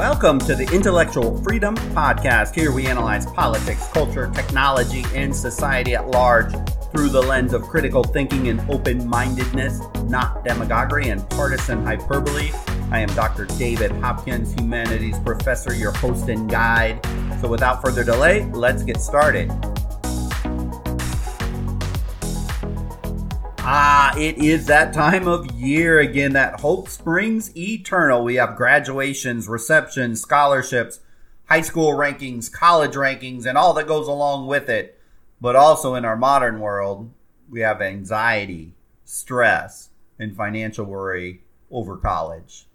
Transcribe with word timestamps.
Welcome 0.00 0.38
to 0.38 0.54
the 0.54 0.66
Intellectual 0.72 1.36
Freedom 1.42 1.76
Podcast. 1.76 2.54
Here 2.54 2.72
we 2.72 2.86
analyze 2.86 3.26
politics, 3.26 3.86
culture, 3.88 4.30
technology, 4.34 5.04
and 5.14 5.36
society 5.36 5.94
at 5.94 6.08
large 6.08 6.54
through 6.90 7.10
the 7.10 7.20
lens 7.20 7.52
of 7.52 7.64
critical 7.64 8.02
thinking 8.02 8.48
and 8.48 8.62
open 8.70 9.06
mindedness, 9.06 9.78
not 10.04 10.42
demagoguery 10.42 11.10
and 11.10 11.28
partisan 11.28 11.84
hyperbole. 11.84 12.50
I 12.90 13.00
am 13.00 13.10
Dr. 13.10 13.44
David 13.58 13.92
Hopkins, 13.92 14.54
humanities 14.54 15.18
professor, 15.18 15.74
your 15.74 15.92
host 15.92 16.30
and 16.30 16.48
guide. 16.48 16.98
So 17.42 17.48
without 17.48 17.82
further 17.82 18.02
delay, 18.02 18.46
let's 18.52 18.82
get 18.82 19.02
started. 19.02 19.52
Ah, 23.72 24.12
it 24.18 24.36
is 24.38 24.66
that 24.66 24.92
time 24.92 25.28
of 25.28 25.48
year 25.52 26.00
again 26.00 26.32
that 26.32 26.58
hope 26.58 26.88
springs 26.88 27.56
eternal. 27.56 28.24
We 28.24 28.34
have 28.34 28.56
graduations, 28.56 29.46
receptions, 29.46 30.20
scholarships, 30.20 30.98
high 31.44 31.60
school 31.60 31.92
rankings, 31.92 32.50
college 32.50 32.94
rankings, 32.94 33.46
and 33.46 33.56
all 33.56 33.72
that 33.74 33.86
goes 33.86 34.08
along 34.08 34.48
with 34.48 34.68
it. 34.68 34.98
But 35.40 35.54
also 35.54 35.94
in 35.94 36.04
our 36.04 36.16
modern 36.16 36.58
world, 36.58 37.12
we 37.48 37.60
have 37.60 37.80
anxiety, 37.80 38.74
stress, 39.04 39.90
and 40.18 40.36
financial 40.36 40.84
worry 40.84 41.42
over 41.70 41.96
college. 41.96 42.66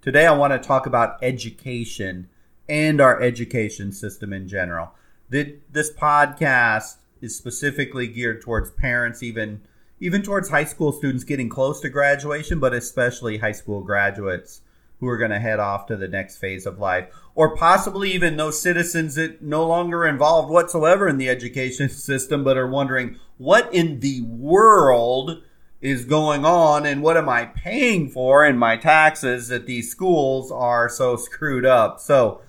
Today, 0.00 0.26
I 0.26 0.36
want 0.36 0.52
to 0.52 0.60
talk 0.60 0.86
about 0.86 1.18
education 1.22 2.28
and 2.68 3.00
our 3.00 3.20
education 3.20 3.90
system 3.90 4.32
in 4.32 4.46
general. 4.46 4.92
This 5.28 5.90
podcast 5.90 6.98
is 7.20 7.34
specifically 7.34 8.06
geared 8.06 8.42
towards 8.42 8.70
parents, 8.70 9.24
even 9.24 9.62
even 10.00 10.22
towards 10.22 10.50
high 10.50 10.64
school 10.64 10.92
students 10.92 11.24
getting 11.24 11.48
close 11.48 11.80
to 11.80 11.88
graduation, 11.88 12.60
but 12.60 12.74
especially 12.74 13.38
high 13.38 13.52
school 13.52 13.82
graduates 13.82 14.60
who 15.00 15.08
are 15.08 15.18
going 15.18 15.30
to 15.30 15.38
head 15.38 15.60
off 15.60 15.86
to 15.86 15.96
the 15.96 16.08
next 16.08 16.38
phase 16.38 16.64
of 16.66 16.78
life, 16.78 17.08
or 17.34 17.54
possibly 17.54 18.12
even 18.12 18.36
those 18.36 18.60
citizens 18.60 19.14
that 19.14 19.42
no 19.42 19.66
longer 19.66 20.06
involved 20.06 20.50
whatsoever 20.50 21.06
in 21.06 21.18
the 21.18 21.28
education 21.28 21.88
system, 21.90 22.42
but 22.42 22.56
are 22.56 22.68
wondering 22.68 23.18
what 23.38 23.72
in 23.74 24.00
the 24.00 24.22
world 24.22 25.42
is 25.80 26.06
going 26.06 26.44
on 26.44 26.86
and 26.86 27.02
what 27.02 27.16
am 27.16 27.28
I 27.28 27.44
paying 27.44 28.08
for 28.08 28.44
in 28.44 28.56
my 28.56 28.76
taxes 28.76 29.48
that 29.48 29.66
these 29.66 29.90
schools 29.90 30.50
are 30.50 30.88
so 30.88 31.16
screwed 31.16 31.66
up. 31.66 32.00
So, 32.00 32.40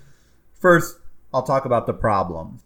first, 0.57 0.99
I'll 1.33 1.43
talk 1.43 1.65
about 1.65 1.85
the 1.85 1.93
problem. 1.93 2.61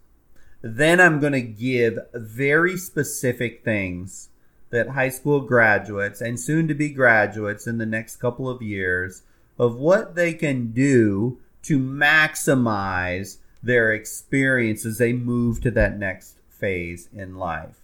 Then 0.62 1.00
I'm 1.00 1.18
going 1.18 1.32
to 1.32 1.42
give 1.42 1.98
very 2.14 2.76
specific 2.76 3.64
things 3.64 4.28
that 4.72 4.88
high 4.88 5.10
school 5.10 5.42
graduates 5.42 6.20
and 6.20 6.40
soon 6.40 6.66
to 6.66 6.74
be 6.74 6.88
graduates 6.88 7.66
in 7.66 7.78
the 7.78 7.86
next 7.86 8.16
couple 8.16 8.48
of 8.48 8.60
years 8.60 9.22
of 9.58 9.76
what 9.76 10.16
they 10.16 10.32
can 10.32 10.72
do 10.72 11.38
to 11.62 11.78
maximize 11.78 13.36
their 13.62 13.92
experience 13.92 14.84
as 14.84 14.98
they 14.98 15.12
move 15.12 15.60
to 15.60 15.70
that 15.70 15.98
next 15.98 16.38
phase 16.48 17.08
in 17.14 17.36
life. 17.36 17.76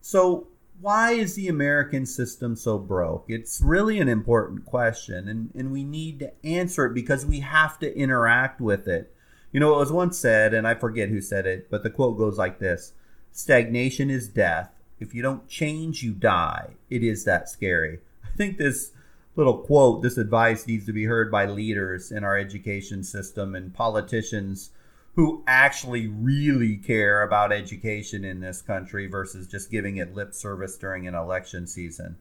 So, 0.00 0.48
why 0.80 1.12
is 1.12 1.36
the 1.36 1.46
American 1.46 2.06
system 2.06 2.56
so 2.56 2.76
broke? 2.76 3.26
It's 3.28 3.60
really 3.60 4.00
an 4.00 4.08
important 4.08 4.66
question, 4.66 5.28
and, 5.28 5.50
and 5.54 5.70
we 5.70 5.84
need 5.84 6.18
to 6.18 6.32
answer 6.44 6.86
it 6.86 6.94
because 6.94 7.24
we 7.24 7.38
have 7.38 7.78
to 7.78 7.96
interact 7.96 8.60
with 8.60 8.88
it. 8.88 9.14
You 9.52 9.60
know, 9.60 9.74
it 9.76 9.78
was 9.78 9.92
once 9.92 10.18
said, 10.18 10.52
and 10.52 10.66
I 10.66 10.74
forget 10.74 11.08
who 11.08 11.20
said 11.20 11.46
it, 11.46 11.70
but 11.70 11.84
the 11.84 11.90
quote 11.90 12.18
goes 12.18 12.36
like 12.36 12.58
this 12.58 12.94
Stagnation 13.30 14.10
is 14.10 14.26
death, 14.26 14.70
if 15.02 15.14
you 15.14 15.20
don't 15.20 15.48
change, 15.48 16.02
you 16.02 16.12
die. 16.12 16.70
It 16.88 17.02
is 17.02 17.24
that 17.24 17.48
scary. 17.48 17.98
I 18.24 18.36
think 18.36 18.56
this 18.56 18.92
little 19.34 19.58
quote, 19.58 20.02
this 20.02 20.16
advice 20.16 20.66
needs 20.66 20.86
to 20.86 20.92
be 20.92 21.04
heard 21.04 21.30
by 21.30 21.46
leaders 21.46 22.12
in 22.12 22.22
our 22.24 22.38
education 22.38 23.02
system 23.02 23.54
and 23.54 23.74
politicians 23.74 24.70
who 25.14 25.42
actually 25.46 26.06
really 26.06 26.76
care 26.76 27.22
about 27.22 27.52
education 27.52 28.24
in 28.24 28.40
this 28.40 28.62
country 28.62 29.06
versus 29.06 29.46
just 29.46 29.70
giving 29.70 29.96
it 29.96 30.14
lip 30.14 30.34
service 30.34 30.76
during 30.76 31.06
an 31.06 31.14
election 31.14 31.66
season. 31.66 32.16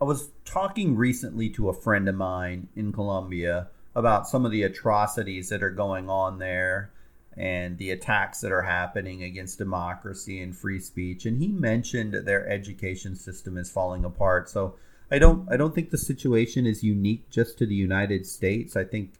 I 0.00 0.04
was 0.04 0.30
talking 0.44 0.96
recently 0.96 1.48
to 1.50 1.68
a 1.68 1.74
friend 1.74 2.08
of 2.08 2.16
mine 2.16 2.68
in 2.74 2.92
Colombia 2.92 3.68
about 3.94 4.26
some 4.26 4.44
of 4.44 4.50
the 4.50 4.64
atrocities 4.64 5.48
that 5.50 5.62
are 5.62 5.70
going 5.70 6.10
on 6.10 6.38
there 6.38 6.90
and 7.36 7.78
the 7.78 7.90
attacks 7.90 8.40
that 8.40 8.52
are 8.52 8.62
happening 8.62 9.22
against 9.22 9.58
democracy 9.58 10.40
and 10.40 10.56
free 10.56 10.78
speech. 10.78 11.24
And 11.24 11.40
he 11.40 11.48
mentioned 11.48 12.14
their 12.14 12.48
education 12.48 13.16
system 13.16 13.56
is 13.56 13.70
falling 13.70 14.04
apart. 14.04 14.48
So 14.48 14.76
I 15.10 15.18
don't 15.18 15.50
I 15.50 15.56
don't 15.56 15.74
think 15.74 15.90
the 15.90 15.98
situation 15.98 16.66
is 16.66 16.82
unique 16.82 17.28
just 17.30 17.58
to 17.58 17.66
the 17.66 17.74
United 17.74 18.26
States. 18.26 18.76
I 18.76 18.84
think 18.84 19.14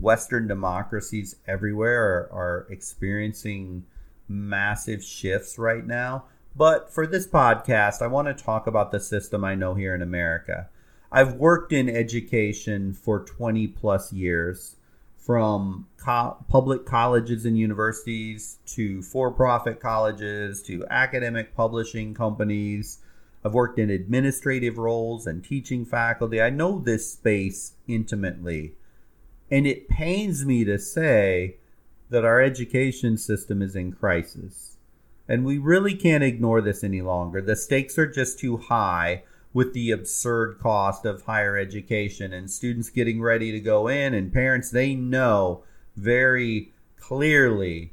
Western 0.00 0.48
democracies 0.48 1.36
everywhere 1.46 2.02
are, 2.02 2.32
are 2.32 2.66
experiencing 2.70 3.84
massive 4.28 5.04
shifts 5.04 5.58
right 5.58 5.86
now. 5.86 6.24
But 6.54 6.92
for 6.92 7.06
this 7.06 7.26
podcast, 7.26 8.02
I 8.02 8.06
want 8.08 8.28
to 8.28 8.44
talk 8.44 8.66
about 8.66 8.92
the 8.92 9.00
system 9.00 9.44
I 9.44 9.54
know 9.54 9.74
here 9.74 9.94
in 9.94 10.02
America. 10.02 10.68
I've 11.10 11.34
worked 11.34 11.72
in 11.72 11.88
education 11.88 12.92
for 12.92 13.20
20 13.20 13.68
plus 13.68 14.12
years 14.12 14.76
from 15.22 15.86
co- 15.98 16.36
public 16.48 16.84
colleges 16.84 17.46
and 17.46 17.56
universities 17.56 18.58
to 18.66 19.00
for 19.02 19.30
profit 19.30 19.78
colleges 19.78 20.62
to 20.62 20.84
academic 20.90 21.54
publishing 21.54 22.12
companies. 22.12 22.98
I've 23.44 23.54
worked 23.54 23.78
in 23.78 23.88
administrative 23.88 24.78
roles 24.78 25.26
and 25.26 25.44
teaching 25.44 25.84
faculty. 25.84 26.42
I 26.42 26.50
know 26.50 26.78
this 26.78 27.12
space 27.12 27.74
intimately. 27.86 28.74
And 29.50 29.66
it 29.66 29.88
pains 29.88 30.44
me 30.44 30.64
to 30.64 30.78
say 30.78 31.56
that 32.10 32.24
our 32.24 32.40
education 32.40 33.16
system 33.16 33.62
is 33.62 33.76
in 33.76 33.92
crisis. 33.92 34.76
And 35.28 35.44
we 35.44 35.56
really 35.56 35.94
can't 35.94 36.24
ignore 36.24 36.60
this 36.60 36.82
any 36.82 37.00
longer. 37.00 37.40
The 37.40 37.56
stakes 37.56 37.96
are 37.96 38.06
just 38.06 38.38
too 38.38 38.56
high 38.56 39.22
with 39.54 39.74
the 39.74 39.90
absurd 39.90 40.58
cost 40.58 41.04
of 41.04 41.22
higher 41.22 41.56
education 41.56 42.32
and 42.32 42.50
students 42.50 42.88
getting 42.88 43.20
ready 43.20 43.52
to 43.52 43.60
go 43.60 43.88
in 43.88 44.14
and 44.14 44.32
parents 44.32 44.70
they 44.70 44.94
know 44.94 45.62
very 45.96 46.72
clearly 46.98 47.92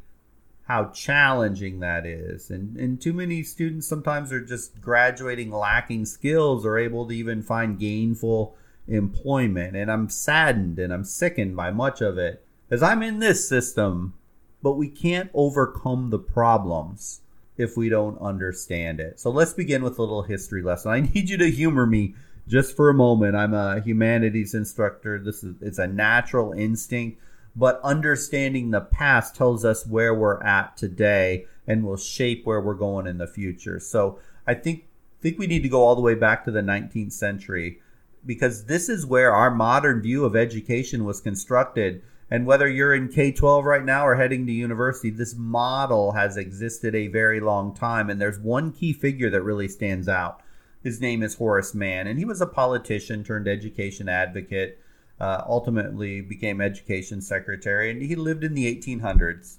how 0.67 0.85
challenging 0.85 1.79
that 1.79 2.05
is. 2.05 2.49
And 2.49 2.77
and 2.77 3.01
too 3.01 3.13
many 3.13 3.43
students 3.43 3.87
sometimes 3.87 4.31
are 4.31 4.39
just 4.39 4.79
graduating 4.81 5.51
lacking 5.51 6.05
skills 6.05 6.65
or 6.65 6.77
able 6.77 7.07
to 7.07 7.13
even 7.13 7.41
find 7.41 7.79
gainful 7.79 8.55
employment. 8.87 9.75
And 9.75 9.91
I'm 9.91 10.09
saddened 10.09 10.79
and 10.79 10.93
I'm 10.93 11.03
sickened 11.03 11.55
by 11.55 11.71
much 11.71 12.01
of 12.01 12.17
it 12.17 12.43
as 12.71 12.83
I'm 12.83 13.03
in 13.03 13.19
this 13.19 13.47
system 13.49 14.13
but 14.61 14.73
we 14.73 14.89
can't 14.89 15.29
overcome 15.33 16.09
the 16.09 16.19
problems 16.19 17.21
if 17.59 17.75
we 17.75 17.89
don't 17.89 18.17
understand 18.21 19.01
it. 19.01 19.19
So 19.19 19.29
let's 19.29 19.51
begin 19.51 19.83
with 19.83 19.99
a 19.99 20.01
little 20.01 20.23
history 20.23 20.63
lesson. 20.63 20.91
I 20.91 20.99
need 21.13 21.29
you 21.29 21.37
to 21.37 21.51
humor 21.51 21.85
me 21.85 22.15
just 22.47 22.75
for 22.75 22.89
a 22.89 22.93
moment. 22.93 23.35
I'm 23.35 23.53
a 23.53 23.81
humanities 23.81 24.55
instructor. 24.55 25.19
This 25.19 25.43
is 25.43 25.55
it's 25.61 25.77
a 25.77 25.85
natural 25.85 26.53
instinct, 26.53 27.21
but 27.55 27.81
understanding 27.83 28.71
the 28.71 28.81
past 28.81 29.35
tells 29.35 29.65
us 29.65 29.85
where 29.85 30.15
we're 30.15 30.41
at 30.41 30.77
today 30.77 31.45
and 31.67 31.83
will 31.83 31.97
shape 31.97 32.45
where 32.45 32.61
we're 32.61 32.73
going 32.73 33.05
in 33.05 33.17
the 33.17 33.27
future. 33.27 33.79
So 33.79 34.19
I 34.47 34.53
think 34.53 34.85
think 35.21 35.37
we 35.37 35.47
need 35.47 35.63
to 35.63 35.69
go 35.69 35.83
all 35.83 35.95
the 35.95 36.01
way 36.01 36.15
back 36.15 36.45
to 36.45 36.51
the 36.51 36.61
19th 36.61 37.11
century 37.11 37.81
because 38.25 38.65
this 38.65 38.87
is 38.87 39.05
where 39.05 39.33
our 39.33 39.51
modern 39.51 40.01
view 40.01 40.23
of 40.23 40.33
education 40.33 41.03
was 41.03 41.19
constructed 41.19 42.01
and 42.31 42.45
whether 42.45 42.67
you're 42.67 42.93
in 42.93 43.09
K 43.09 43.31
12 43.31 43.65
right 43.65 43.83
now 43.83 44.05
or 44.05 44.15
heading 44.15 44.45
to 44.45 44.51
university, 44.51 45.09
this 45.09 45.35
model 45.35 46.11
has 46.11 46.37
existed 46.37 46.93
a 46.93 47.07
very 47.07 47.39
long 47.39 47.73
time. 47.73 48.09
And 48.09 48.21
there's 48.21 48.39
one 48.39 48.71
key 48.71 48.93
figure 48.93 49.31
that 49.31 49.41
really 49.41 49.67
stands 49.67 50.07
out. 50.07 50.41
His 50.83 51.01
name 51.01 51.23
is 51.23 51.35
Horace 51.35 51.73
Mann, 51.73 52.07
and 52.07 52.19
he 52.19 52.25
was 52.25 52.39
a 52.39 52.45
politician 52.45 53.23
turned 53.23 53.47
education 53.47 54.07
advocate, 54.07 54.79
uh, 55.19 55.43
ultimately 55.45 56.21
became 56.21 56.61
education 56.61 57.21
secretary, 57.21 57.91
and 57.91 58.01
he 58.01 58.15
lived 58.15 58.45
in 58.45 58.53
the 58.53 58.73
1800s. 58.73 59.57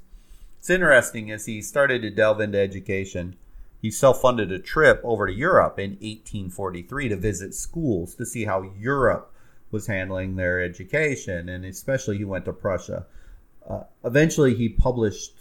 It's 0.58 0.70
interesting 0.70 1.30
as 1.30 1.44
he 1.44 1.60
started 1.60 2.00
to 2.02 2.10
delve 2.10 2.40
into 2.40 2.58
education. 2.58 3.36
He 3.82 3.90
self 3.90 4.22
funded 4.22 4.52
a 4.52 4.58
trip 4.58 5.00
over 5.04 5.26
to 5.26 5.32
Europe 5.32 5.78
in 5.78 5.92
1843 5.92 7.08
to 7.08 7.16
visit 7.16 7.54
schools 7.54 8.14
to 8.14 8.24
see 8.24 8.44
how 8.44 8.62
Europe 8.78 9.34
was 9.70 9.86
handling 9.86 10.36
their 10.36 10.60
education, 10.62 11.48
and 11.48 11.64
especially 11.64 12.18
he 12.18 12.24
went 12.24 12.44
to 12.44 12.52
Prussia. 12.52 13.06
Uh, 13.68 13.84
eventually, 14.04 14.54
he 14.54 14.68
published 14.68 15.34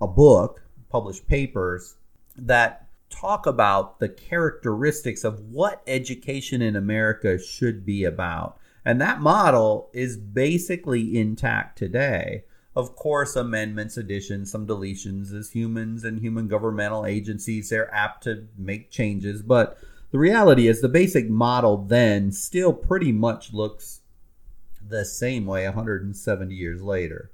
a 0.00 0.06
book, 0.06 0.62
published 0.90 1.26
papers 1.26 1.96
that 2.36 2.88
talk 3.10 3.46
about 3.46 4.00
the 4.00 4.08
characteristics 4.08 5.24
of 5.24 5.40
what 5.40 5.82
education 5.86 6.62
in 6.62 6.76
America 6.76 7.38
should 7.38 7.84
be 7.84 8.04
about. 8.04 8.58
And 8.84 9.00
that 9.00 9.20
model 9.20 9.88
is 9.92 10.16
basically 10.16 11.18
intact 11.18 11.78
today. 11.78 12.44
Of 12.76 12.96
course, 12.96 13.36
amendments, 13.36 13.96
additions, 13.96 14.50
some 14.50 14.66
deletions 14.66 15.32
as 15.32 15.50
humans 15.50 16.04
and 16.04 16.18
human 16.18 16.48
governmental 16.48 17.06
agencies, 17.06 17.70
they're 17.70 17.92
apt 17.94 18.24
to 18.24 18.48
make 18.58 18.90
changes, 18.90 19.42
but 19.42 19.78
the 20.14 20.20
reality 20.20 20.68
is 20.68 20.80
the 20.80 20.88
basic 20.88 21.28
model 21.28 21.76
then 21.76 22.30
still 22.30 22.72
pretty 22.72 23.10
much 23.10 23.52
looks 23.52 24.02
the 24.80 25.04
same 25.04 25.44
way 25.44 25.64
170 25.64 26.54
years 26.54 26.80
later. 26.80 27.32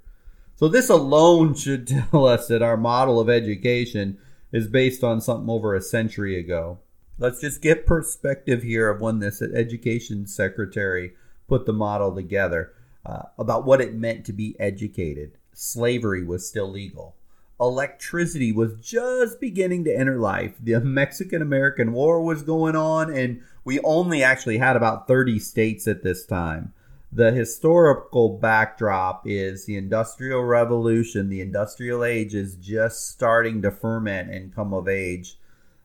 So, 0.57 0.67
this 0.67 0.89
alone 0.89 1.53
should 1.53 1.87
tell 2.11 2.25
us 2.25 2.49
that 2.49 2.63
our 2.63 2.79
model 2.79 3.21
of 3.21 3.29
education 3.29 4.17
is 4.51 4.67
based 4.67 5.05
on 5.05 5.21
something 5.21 5.51
over 5.51 5.75
a 5.75 5.83
century 5.83 6.41
ago. 6.41 6.79
Let's 7.19 7.43
just 7.43 7.61
get 7.61 7.85
perspective 7.85 8.63
here 8.63 8.89
of 8.89 9.03
when 9.03 9.19
this 9.19 9.43
education 9.43 10.27
secretary 10.27 11.13
put 11.49 11.67
the 11.67 11.75
model 11.75 12.15
together 12.15 12.73
uh, 13.05 13.25
about 13.39 13.67
what 13.67 13.83
it 13.83 13.95
meant 13.95 14.25
to 14.25 14.33
be 14.33 14.57
educated. 14.59 15.33
Slavery 15.53 16.25
was 16.25 16.49
still 16.49 16.71
legal. 16.71 17.15
Electricity 17.61 18.53
was 18.53 18.75
just 18.81 19.39
beginning 19.41 19.85
to 19.85 19.95
enter 19.95 20.19
life. 20.19 20.55
The 20.61 20.81
Mexican 20.81 21.43
American 21.43 21.93
War 21.93 22.23
was 22.23 22.43
going 22.43 22.75
on, 22.75 23.13
and 23.13 23.43
we 23.65 23.81
only 23.81 24.23
actually 24.23 24.59
had 24.59 24.77
about 24.77 25.07
30 25.07 25.39
states 25.39 25.87
at 25.87 26.03
this 26.03 26.25
time. 26.25 26.73
The 27.13 27.33
historical 27.33 28.39
backdrop 28.39 29.25
is 29.27 29.67
the 29.67 29.77
Industrial 29.77 30.43
Revolution. 30.43 31.29
The 31.29 31.41
Industrial 31.41 32.05
Age 32.05 32.35
is 32.35 32.55
just 32.55 33.11
starting 33.11 33.61
to 33.63 33.71
ferment 33.71 34.31
and 34.31 34.55
come 34.55 34.73
of 34.73 34.89
age. 34.89 35.37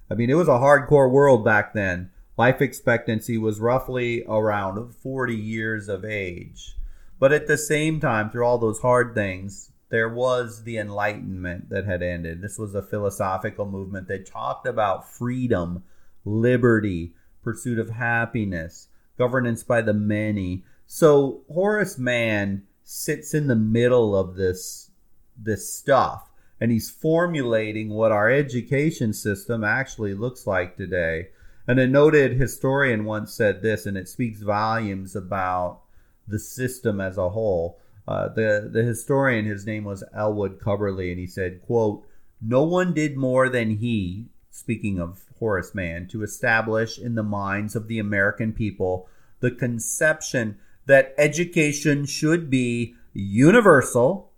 I 0.10 0.13
mean, 0.13 0.30
it 0.30 0.36
was 0.36 0.48
a 0.48 0.51
hardcore 0.51 1.12
world 1.12 1.44
back 1.44 1.74
then. 1.74 2.12
Life 2.38 2.62
expectancy 2.62 3.38
was 3.38 3.60
roughly 3.60 4.24
around 4.27 4.94
40 4.94 5.36
years 5.36 5.89
of 5.89 6.06
age. 6.06 6.75
But 7.18 7.33
at 7.33 7.48
the 7.48 7.57
same 7.57 8.00
time, 8.00 8.30
through 8.30 8.45
all 8.45 8.60
those 8.60 8.81
hard 8.81 9.16
things, 9.16 9.72
there 9.96 10.10
was 10.10 10.64
the 10.64 10.78
Enlightenment 10.78 11.70
that 11.70 11.86
had 11.86 12.04
ended. 12.04 12.42
This 12.42 12.60
was 12.60 12.76
a 12.76 12.82
philosophical 12.82 13.66
movement 13.66 14.10
that 14.10 14.26
talked 14.26 14.68
about 14.68 15.10
freedom, 15.10 15.86
liberty, 16.26 17.14
pursuit 17.42 17.80
of 17.80 17.92
happiness, 17.92 18.90
governance 19.18 19.64
by 19.64 19.82
the 19.82 19.94
many. 19.94 20.66
So 20.86 21.44
Horace 21.50 21.98
Mann 21.98 22.64
sits 22.84 23.34
in 23.34 23.48
the 23.48 23.56
middle 23.56 24.18
of 24.18 24.36
this 24.36 24.92
this 25.38 25.74
stuff 25.74 26.30
and 26.60 26.74
he's 26.74 26.90
formulating 26.90 27.88
what 27.88 28.12
our 28.12 28.30
education 28.30 29.14
system 29.14 29.64
actually 29.64 30.14
looks 30.14 30.46
like 30.46 30.76
today. 30.76 31.30
And 31.70 31.80
a 31.80 31.88
noted 31.88 32.34
historian 32.34 33.06
once 33.06 33.34
said 33.34 33.62
this, 33.62 33.86
and 33.86 33.98
it 33.98 34.10
speaks 34.10 34.42
volumes 34.42 35.16
about 35.16 35.84
the 36.28 36.40
system 36.40 37.00
as 37.00 37.18
a 37.18 37.30
whole. 37.30 37.80
Uh, 38.07 38.28
the 38.30 38.69
the 38.72 38.84
historian, 38.84 39.46
his 39.46 39.66
name 39.66 39.84
was 39.84 40.04
Elwood 40.13 40.60
Cubberley, 40.60 41.10
and 41.10 41.19
he 41.19 41.28
said, 41.28 41.62
"quote 41.63 42.06
No 42.42 42.63
one 42.63 42.94
did 42.94 43.18
more 43.18 43.50
than 43.50 43.78
he, 43.78 44.28
speaking 44.52 45.00
of 45.00 45.24
Horace 45.40 45.74
Mann, 45.74 46.07
to 46.10 46.24
establish 46.24 47.00
in 47.00 47.16
the 47.16 47.24
minds 47.24 47.75
of 47.75 47.88
the 47.88 48.00
American 48.00 48.54
people 48.54 49.10
the 49.40 49.52
conception 49.52 50.57
that 50.86 51.16
education 51.18 52.06
should 52.06 52.50
be 52.50 52.96
universal, 53.13 54.31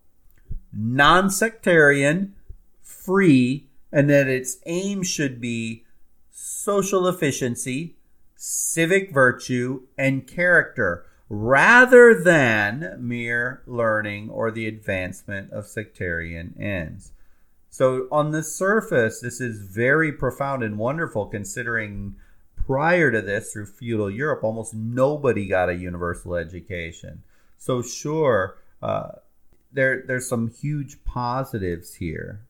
non-sectarian, 0.72 2.34
free, 2.82 3.68
and 3.92 4.10
that 4.10 4.28
its 4.28 4.58
aim 4.66 5.04
should 5.04 5.42
be 5.42 5.84
social 6.32 7.08
efficiency, 7.08 7.98
civic 8.38 9.14
virtue, 9.14 9.82
and 9.98 10.26
character." 10.26 11.06
Rather 11.30 12.22
than 12.22 12.96
mere 13.00 13.62
learning 13.66 14.30
or 14.30 14.52
the 14.52 14.68
advancement 14.68 15.52
of 15.52 15.68
sectarian 15.68 16.56
ends. 16.60 17.12
So, 17.70 18.08
on 18.12 18.32
the 18.32 18.44
surface, 18.44 19.20
this 19.20 19.42
is 19.42 19.60
very 19.60 20.12
profound 20.12 20.64
and 20.64 20.78
wonderful 20.78 21.26
considering 21.28 22.16
prior 22.56 23.12
to 23.12 23.22
this, 23.22 23.54
through 23.54 23.66
feudal 23.66 24.10
Europe, 24.10 24.44
almost 24.44 24.74
nobody 24.74 25.48
got 25.48 25.70
a 25.70 25.76
universal 25.76 26.36
education. 26.36 27.24
So, 27.58 27.82
sure, 27.82 28.58
uh, 28.82 29.10
there, 29.72 30.04
there's 30.08 30.28
some 30.28 30.50
huge 30.50 31.04
positives 31.04 31.96
here, 31.96 32.42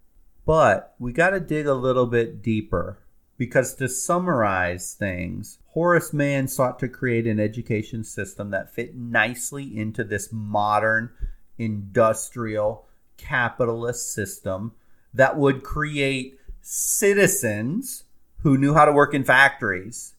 but 0.46 0.96
we 1.00 1.12
got 1.12 1.32
to 1.32 1.40
dig 1.40 1.68
a 1.68 1.74
little 1.74 2.06
bit 2.06 2.42
deeper 2.42 3.00
because 3.38 3.76
to 3.76 3.90
summarize 3.90 4.94
things, 4.94 5.60
Horace 5.78 6.12
Mann 6.12 6.48
sought 6.48 6.80
to 6.80 6.88
create 6.88 7.28
an 7.28 7.40
education 7.40 8.04
system 8.04 8.50
that 8.50 8.74
fit 8.74 8.96
nicely 8.96 9.78
into 9.78 10.04
this 10.04 10.30
modern 10.32 11.12
industrial 11.60 12.88
capitalist 13.16 14.12
system 14.12 14.72
that 15.14 15.38
would 15.38 15.62
create 15.62 16.40
citizens 16.62 18.06
who 18.40 18.58
knew 18.58 18.74
how 18.74 18.86
to 18.86 18.92
work 18.92 19.14
in 19.14 19.24
factories. 19.24 20.16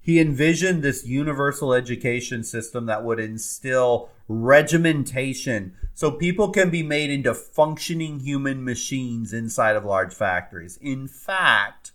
He 0.00 0.20
envisioned 0.20 0.84
this 0.84 1.04
universal 1.04 1.74
education 1.74 2.44
system 2.44 2.86
that 2.86 3.02
would 3.02 3.18
instill 3.18 4.08
regimentation 4.28 5.74
so 5.94 6.12
people 6.12 6.50
can 6.50 6.70
be 6.70 6.84
made 6.84 7.10
into 7.10 7.34
functioning 7.34 8.20
human 8.20 8.62
machines 8.62 9.32
inside 9.32 9.74
of 9.74 9.84
large 9.84 10.14
factories. 10.14 10.78
In 10.80 11.08
fact, 11.08 11.90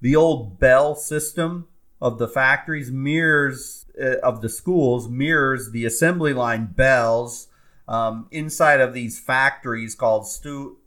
the 0.00 0.16
old 0.16 0.58
bell 0.58 0.94
system 0.94 1.68
of 2.00 2.18
the 2.18 2.28
factories 2.28 2.90
mirrors 2.90 3.86
uh, 4.00 4.18
of 4.22 4.42
the 4.42 4.48
schools 4.48 5.08
mirrors 5.08 5.70
the 5.70 5.86
assembly 5.86 6.34
line 6.34 6.66
bells 6.66 7.48
um, 7.88 8.26
inside 8.30 8.80
of 8.80 8.92
these 8.92 9.18
factories 9.18 9.94
called 9.94 10.26
stu- 10.26 10.78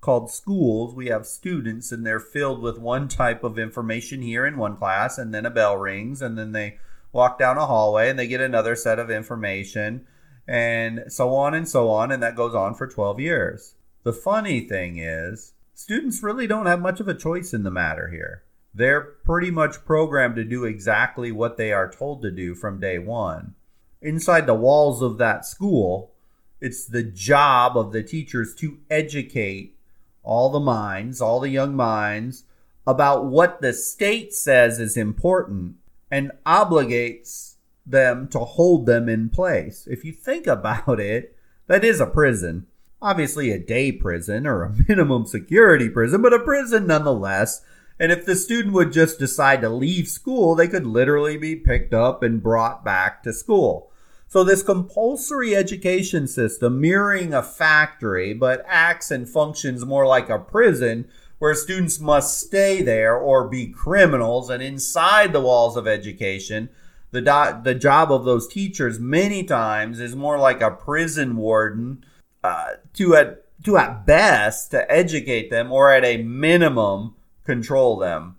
called 0.00 0.30
schools. 0.30 0.94
We 0.94 1.06
have 1.06 1.26
students, 1.26 1.90
and 1.90 2.06
they're 2.06 2.20
filled 2.20 2.62
with 2.62 2.78
one 2.78 3.08
type 3.08 3.42
of 3.42 3.58
information 3.58 4.22
here 4.22 4.46
in 4.46 4.56
one 4.56 4.76
class, 4.76 5.18
and 5.18 5.34
then 5.34 5.46
a 5.46 5.50
bell 5.50 5.76
rings, 5.76 6.22
and 6.22 6.38
then 6.38 6.52
they 6.52 6.78
walk 7.12 7.38
down 7.38 7.56
a 7.56 7.66
hallway 7.66 8.10
and 8.10 8.18
they 8.18 8.26
get 8.26 8.40
another 8.40 8.76
set 8.76 8.98
of 8.98 9.10
information, 9.10 10.06
and 10.46 11.04
so 11.08 11.34
on 11.34 11.54
and 11.54 11.68
so 11.68 11.88
on, 11.90 12.12
and 12.12 12.22
that 12.22 12.36
goes 12.36 12.54
on 12.54 12.74
for 12.74 12.86
12 12.86 13.18
years. 13.20 13.74
The 14.04 14.12
funny 14.12 14.60
thing 14.60 14.98
is, 14.98 15.54
students 15.74 16.22
really 16.22 16.46
don't 16.46 16.66
have 16.66 16.80
much 16.80 17.00
of 17.00 17.08
a 17.08 17.14
choice 17.14 17.52
in 17.52 17.62
the 17.62 17.70
matter 17.70 18.08
here. 18.08 18.44
They're 18.78 19.00
pretty 19.00 19.50
much 19.50 19.84
programmed 19.84 20.36
to 20.36 20.44
do 20.44 20.64
exactly 20.64 21.32
what 21.32 21.56
they 21.56 21.72
are 21.72 21.90
told 21.90 22.22
to 22.22 22.30
do 22.30 22.54
from 22.54 22.78
day 22.78 22.96
one. 23.00 23.56
Inside 24.00 24.46
the 24.46 24.54
walls 24.54 25.02
of 25.02 25.18
that 25.18 25.44
school, 25.44 26.12
it's 26.60 26.86
the 26.86 27.02
job 27.02 27.76
of 27.76 27.90
the 27.90 28.04
teachers 28.04 28.54
to 28.56 28.78
educate 28.88 29.76
all 30.22 30.48
the 30.48 30.60
minds, 30.60 31.20
all 31.20 31.40
the 31.40 31.48
young 31.48 31.74
minds, 31.74 32.44
about 32.86 33.26
what 33.26 33.60
the 33.60 33.72
state 33.72 34.32
says 34.32 34.78
is 34.78 34.96
important 34.96 35.74
and 36.08 36.30
obligates 36.46 37.54
them 37.84 38.28
to 38.28 38.38
hold 38.38 38.86
them 38.86 39.08
in 39.08 39.28
place. 39.28 39.88
If 39.90 40.04
you 40.04 40.12
think 40.12 40.46
about 40.46 41.00
it, 41.00 41.36
that 41.66 41.82
is 41.82 42.00
a 42.00 42.06
prison 42.06 42.68
obviously 43.00 43.50
a 43.50 43.58
day 43.58 43.92
prison 43.92 44.46
or 44.46 44.62
a 44.62 44.74
minimum 44.88 45.26
security 45.26 45.88
prison, 45.88 46.22
but 46.22 46.32
a 46.32 46.38
prison 46.38 46.86
nonetheless. 46.86 47.62
And 48.00 48.12
if 48.12 48.24
the 48.24 48.36
student 48.36 48.74
would 48.74 48.92
just 48.92 49.18
decide 49.18 49.60
to 49.62 49.68
leave 49.68 50.08
school, 50.08 50.54
they 50.54 50.68
could 50.68 50.86
literally 50.86 51.36
be 51.36 51.56
picked 51.56 51.92
up 51.92 52.22
and 52.22 52.42
brought 52.42 52.84
back 52.84 53.22
to 53.24 53.32
school. 53.32 53.90
So 54.28 54.44
this 54.44 54.62
compulsory 54.62 55.56
education 55.56 56.28
system 56.28 56.80
mirroring 56.80 57.32
a 57.32 57.42
factory, 57.42 58.34
but 58.34 58.64
acts 58.68 59.10
and 59.10 59.28
functions 59.28 59.86
more 59.86 60.06
like 60.06 60.28
a 60.28 60.38
prison 60.38 61.08
where 61.38 61.54
students 61.54 61.98
must 61.98 62.38
stay 62.38 62.82
there 62.82 63.16
or 63.16 63.48
be 63.48 63.68
criminals 63.68 64.50
and 64.50 64.62
inside 64.62 65.32
the 65.32 65.40
walls 65.40 65.76
of 65.76 65.86
education. 65.86 66.68
The, 67.10 67.22
do- 67.22 67.62
the 67.62 67.74
job 67.74 68.12
of 68.12 68.24
those 68.24 68.46
teachers 68.46 69.00
many 69.00 69.44
times 69.44 69.98
is 69.98 70.14
more 70.14 70.38
like 70.38 70.60
a 70.60 70.70
prison 70.70 71.36
warden 71.36 72.04
uh, 72.44 72.72
to 72.94 73.16
at 73.16 73.44
to 73.64 73.76
at 73.76 74.06
best 74.06 74.70
to 74.70 74.88
educate 74.90 75.50
them 75.50 75.72
or 75.72 75.90
at 75.92 76.04
a 76.04 76.22
minimum 76.22 77.14
control 77.48 77.96
them. 77.96 78.36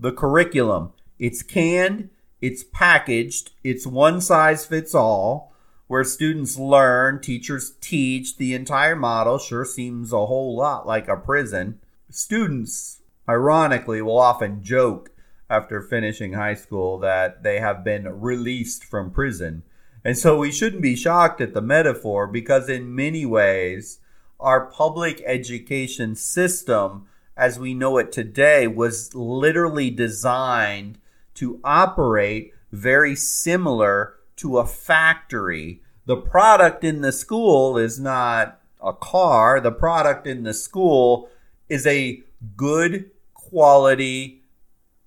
The 0.00 0.12
curriculum, 0.12 0.92
it's 1.18 1.42
canned, 1.42 2.10
it's 2.40 2.64
packaged, 2.64 3.50
it's 3.62 3.86
one 3.86 4.20
size 4.20 4.64
fits 4.64 4.94
all 4.94 5.52
where 5.88 6.04
students 6.04 6.58
learn, 6.58 7.20
teachers 7.20 7.74
teach. 7.80 8.36
The 8.36 8.54
entire 8.54 8.96
model 8.96 9.38
sure 9.38 9.64
seems 9.64 10.12
a 10.12 10.26
whole 10.26 10.56
lot 10.56 10.86
like 10.86 11.06
a 11.06 11.16
prison. 11.16 11.80
Students, 12.10 13.02
ironically, 13.28 14.02
will 14.02 14.18
often 14.18 14.64
joke 14.64 15.12
after 15.48 15.80
finishing 15.80 16.32
high 16.32 16.54
school 16.54 16.98
that 16.98 17.42
they 17.42 17.60
have 17.60 17.84
been 17.84 18.20
released 18.20 18.84
from 18.84 19.12
prison 19.12 19.62
and 20.06 20.16
so 20.16 20.38
we 20.38 20.52
shouldn't 20.52 20.82
be 20.82 20.94
shocked 20.94 21.40
at 21.40 21.52
the 21.52 21.60
metaphor 21.60 22.28
because, 22.28 22.68
in 22.68 22.94
many 22.94 23.26
ways, 23.26 23.98
our 24.38 24.66
public 24.66 25.20
education 25.26 26.14
system, 26.14 27.08
as 27.36 27.58
we 27.58 27.74
know 27.74 27.98
it 27.98 28.12
today, 28.12 28.66
was 28.66 29.14
literally 29.14 29.90
designed 29.90 30.98
to 31.34 31.60
operate 31.62 32.52
very 32.72 33.14
similar 33.14 34.14
to 34.36 34.58
a 34.58 34.66
factory. 34.66 35.82
The 36.06 36.16
product 36.16 36.84
in 36.84 37.00
the 37.00 37.12
school 37.12 37.76
is 37.76 38.00
not 38.00 38.60
a 38.82 38.92
car, 38.92 39.60
the 39.60 39.72
product 39.72 40.26
in 40.26 40.44
the 40.44 40.54
school 40.54 41.28
is 41.68 41.86
a 41.86 42.22
good 42.56 43.10
quality, 43.34 44.42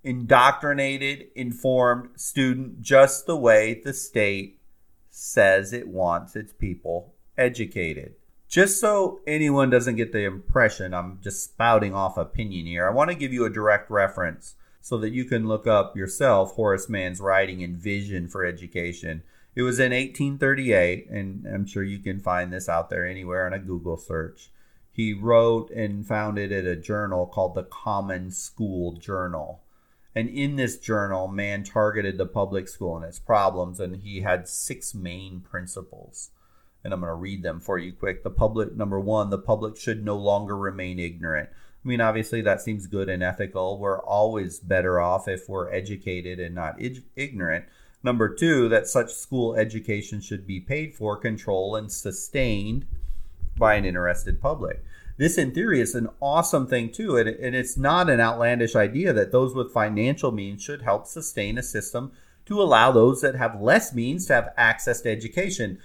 indoctrinated, 0.04 1.28
informed 1.34 2.10
student, 2.16 2.80
just 2.80 3.26
the 3.26 3.36
way 3.36 3.80
the 3.82 3.92
state 3.92 4.60
says 5.10 5.72
it 5.72 5.88
wants 5.88 6.36
its 6.36 6.52
people 6.52 7.14
educated. 7.36 8.14
Just 8.50 8.80
so 8.80 9.20
anyone 9.28 9.70
doesn't 9.70 9.94
get 9.94 10.10
the 10.10 10.24
impression 10.24 10.92
I'm 10.92 11.20
just 11.22 11.44
spouting 11.44 11.94
off 11.94 12.18
opinion 12.18 12.66
here, 12.66 12.84
I 12.84 12.90
want 12.92 13.08
to 13.10 13.16
give 13.16 13.32
you 13.32 13.44
a 13.44 13.50
direct 13.50 13.88
reference 13.92 14.56
so 14.80 14.98
that 14.98 15.12
you 15.12 15.24
can 15.24 15.46
look 15.46 15.68
up 15.68 15.96
yourself 15.96 16.54
Horace 16.54 16.88
Mann's 16.88 17.20
writing 17.20 17.62
and 17.62 17.76
vision 17.76 18.26
for 18.26 18.44
education. 18.44 19.22
It 19.54 19.62
was 19.62 19.78
in 19.78 19.92
1838, 19.92 21.08
and 21.08 21.46
I'm 21.46 21.64
sure 21.64 21.84
you 21.84 22.00
can 22.00 22.18
find 22.18 22.52
this 22.52 22.68
out 22.68 22.90
there 22.90 23.06
anywhere 23.06 23.46
on 23.46 23.52
a 23.52 23.60
Google 23.60 23.96
search. 23.96 24.50
He 24.90 25.14
wrote 25.14 25.70
and 25.70 26.04
founded 26.04 26.50
a 26.50 26.74
journal 26.74 27.26
called 27.26 27.54
the 27.54 27.62
Common 27.62 28.32
School 28.32 28.94
Journal. 28.94 29.62
And 30.12 30.28
in 30.28 30.56
this 30.56 30.76
journal, 30.76 31.28
Mann 31.28 31.62
targeted 31.62 32.18
the 32.18 32.26
public 32.26 32.66
school 32.66 32.96
and 32.96 33.04
its 33.04 33.20
problems, 33.20 33.78
and 33.78 33.98
he 33.98 34.22
had 34.22 34.48
six 34.48 34.92
main 34.92 35.40
principles. 35.40 36.30
And 36.82 36.92
I'm 36.92 37.00
going 37.00 37.10
to 37.10 37.14
read 37.14 37.42
them 37.42 37.60
for 37.60 37.78
you 37.78 37.92
quick. 37.92 38.22
The 38.22 38.30
public, 38.30 38.74
number 38.74 38.98
one, 38.98 39.30
the 39.30 39.38
public 39.38 39.76
should 39.76 40.04
no 40.04 40.16
longer 40.16 40.56
remain 40.56 40.98
ignorant. 40.98 41.50
I 41.52 41.88
mean, 41.88 42.00
obviously, 42.00 42.42
that 42.42 42.60
seems 42.60 42.86
good 42.86 43.08
and 43.08 43.22
ethical. 43.22 43.78
We're 43.78 44.00
always 44.00 44.58
better 44.58 45.00
off 45.00 45.28
if 45.28 45.48
we're 45.48 45.70
educated 45.70 46.40
and 46.40 46.54
not 46.54 46.80
ig- 46.80 47.04
ignorant. 47.16 47.66
Number 48.02 48.34
two, 48.34 48.68
that 48.70 48.86
such 48.86 49.12
school 49.12 49.54
education 49.54 50.20
should 50.20 50.46
be 50.46 50.60
paid 50.60 50.94
for, 50.94 51.16
controlled, 51.16 51.76
and 51.76 51.92
sustained 51.92 52.86
by 53.56 53.74
an 53.74 53.84
interested 53.84 54.40
public 54.40 54.82
this 55.20 55.36
in 55.36 55.52
theory 55.52 55.82
is 55.82 55.94
an 55.94 56.08
awesome 56.22 56.66
thing 56.66 56.90
too 56.90 57.14
and, 57.18 57.28
and 57.28 57.54
it's 57.54 57.76
not 57.76 58.08
an 58.08 58.20
outlandish 58.20 58.74
idea 58.74 59.12
that 59.12 59.30
those 59.30 59.54
with 59.54 59.70
financial 59.70 60.32
means 60.32 60.62
should 60.62 60.80
help 60.80 61.06
sustain 61.06 61.58
a 61.58 61.62
system 61.62 62.10
to 62.46 62.60
allow 62.60 62.90
those 62.90 63.20
that 63.20 63.34
have 63.34 63.60
less 63.60 63.92
means 63.92 64.24
to 64.24 64.32
have 64.32 64.54
access 64.56 65.02
to 65.02 65.10
education 65.10 65.78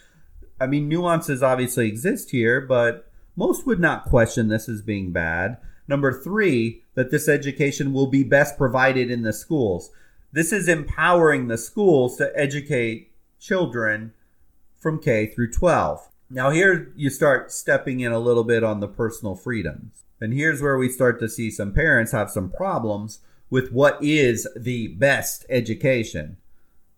i 0.60 0.68
mean 0.68 0.88
nuances 0.88 1.44
obviously 1.44 1.88
exist 1.88 2.32
here 2.32 2.62
but 2.62 3.10
most 3.36 3.66
would 3.66 3.80
not 3.80 4.06
question 4.06 4.48
this 4.48 4.70
as 4.70 4.82
being 4.82 5.12
bad 5.12 5.58
number 5.88 6.12
three 6.12 6.82
that 6.94 7.12
this 7.12 7.28
education 7.28 7.94
will 7.94 8.08
be 8.08 8.24
best 8.24 8.58
provided 8.58 9.12
in 9.12 9.24
the 9.24 9.34
schools 9.34 9.92
this 10.32 10.52
is 10.52 10.68
empowering 10.68 11.48
the 11.48 11.58
schools 11.58 12.18
to 12.18 12.32
educate 12.36 13.12
children 13.40 14.14
from 14.80 15.00
k 15.00 15.28
through 15.28 15.52
12 15.52 16.10
now, 16.30 16.50
here 16.50 16.92
you 16.96 17.10
start 17.10 17.52
stepping 17.52 18.00
in 18.00 18.12
a 18.12 18.20
little 18.20 18.44
bit 18.44 18.64
on 18.64 18.80
the 18.80 18.88
personal 18.88 19.36
freedoms. 19.36 20.04
And 20.20 20.34
here's 20.34 20.62
where 20.62 20.78
we 20.78 20.90
start 20.90 21.20
to 21.20 21.30
see 21.30 21.52
some 21.52 21.72
parents 21.72 22.14
have 22.14 22.32
some 22.32 22.50
problems 22.50 23.20
with 23.50 23.72
what 23.72 24.04
is 24.04 24.48
the 24.56 24.88
best 24.88 25.46
education. 25.50 26.38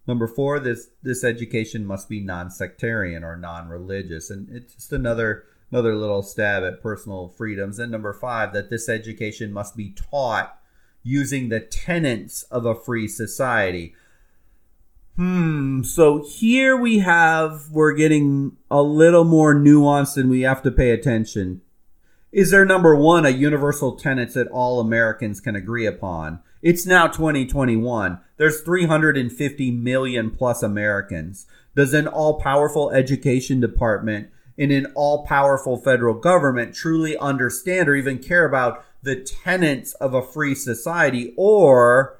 Number 0.07 0.27
four, 0.27 0.59
this 0.59 0.89
this 1.03 1.23
education 1.23 1.85
must 1.85 2.07
be 2.07 2.21
non-sectarian 2.21 3.23
or 3.23 3.35
non-religious, 3.35 4.29
and 4.29 4.47
it's 4.49 4.75
just 4.75 4.93
another 4.93 5.43
another 5.71 5.95
little 5.95 6.23
stab 6.23 6.63
at 6.63 6.81
personal 6.81 7.27
freedoms. 7.27 7.77
And 7.77 7.91
number 7.91 8.13
five, 8.13 8.53
that 8.53 8.69
this 8.69 8.87
education 8.87 9.51
must 9.51 9.75
be 9.75 9.91
taught 9.91 10.57
using 11.03 11.49
the 11.49 11.59
tenets 11.59 12.43
of 12.43 12.65
a 12.65 12.75
free 12.75 13.07
society. 13.07 13.95
Hmm. 15.15 15.83
So 15.83 16.23
here 16.23 16.77
we 16.77 16.99
have, 16.99 17.71
we're 17.71 17.93
getting 17.93 18.57
a 18.69 18.83
little 18.83 19.23
more 19.23 19.55
nuanced 19.55 20.15
and 20.15 20.29
we 20.29 20.41
have 20.41 20.61
to 20.63 20.71
pay 20.71 20.91
attention. 20.91 21.61
Is 22.31 22.51
there 22.51 22.65
number 22.65 22.95
one, 22.95 23.25
a 23.25 23.29
universal 23.29 23.95
tenets 23.95 24.35
that 24.35 24.47
all 24.49 24.79
Americans 24.79 25.39
can 25.39 25.55
agree 25.55 25.87
upon? 25.87 26.39
It's 26.61 26.85
now 26.85 27.07
2021. 27.07 28.19
There's 28.37 28.61
350 28.61 29.71
million 29.71 30.31
plus 30.31 30.63
Americans. 30.63 31.45
Does 31.75 31.93
an 31.93 32.07
all 32.07 32.39
powerful 32.39 32.89
education 32.91 33.59
department 33.59 34.29
in 34.57 34.71
an 34.71 34.87
all 34.95 35.25
powerful 35.25 35.77
federal 35.77 36.15
government 36.15 36.73
truly 36.73 37.15
understand 37.17 37.87
or 37.87 37.95
even 37.95 38.17
care 38.17 38.45
about 38.45 38.83
the 39.03 39.15
tenets 39.15 39.93
of 39.95 40.15
a 40.15 40.23
free 40.23 40.55
society? 40.55 41.33
Or 41.37 42.17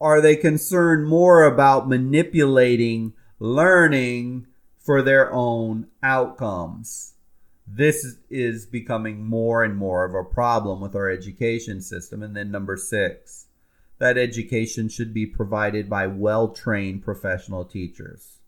are 0.00 0.20
they 0.20 0.36
concerned 0.36 1.06
more 1.06 1.44
about 1.44 1.88
manipulating 1.88 3.12
learning 3.38 4.46
for 4.78 5.02
their 5.02 5.30
own 5.30 5.88
outcomes? 6.02 7.14
This 7.66 8.16
is 8.30 8.66
becoming 8.66 9.24
more 9.24 9.62
and 9.62 9.76
more 9.76 10.04
of 10.04 10.14
a 10.14 10.28
problem 10.28 10.80
with 10.80 10.94
our 10.96 11.10
education 11.10 11.80
system. 11.82 12.22
And 12.22 12.36
then, 12.36 12.50
number 12.50 12.76
six, 12.76 13.46
that 13.98 14.18
education 14.18 14.88
should 14.88 15.14
be 15.14 15.26
provided 15.26 15.88
by 15.88 16.06
well 16.06 16.48
trained 16.48 17.04
professional 17.04 17.64
teachers. 17.64 18.38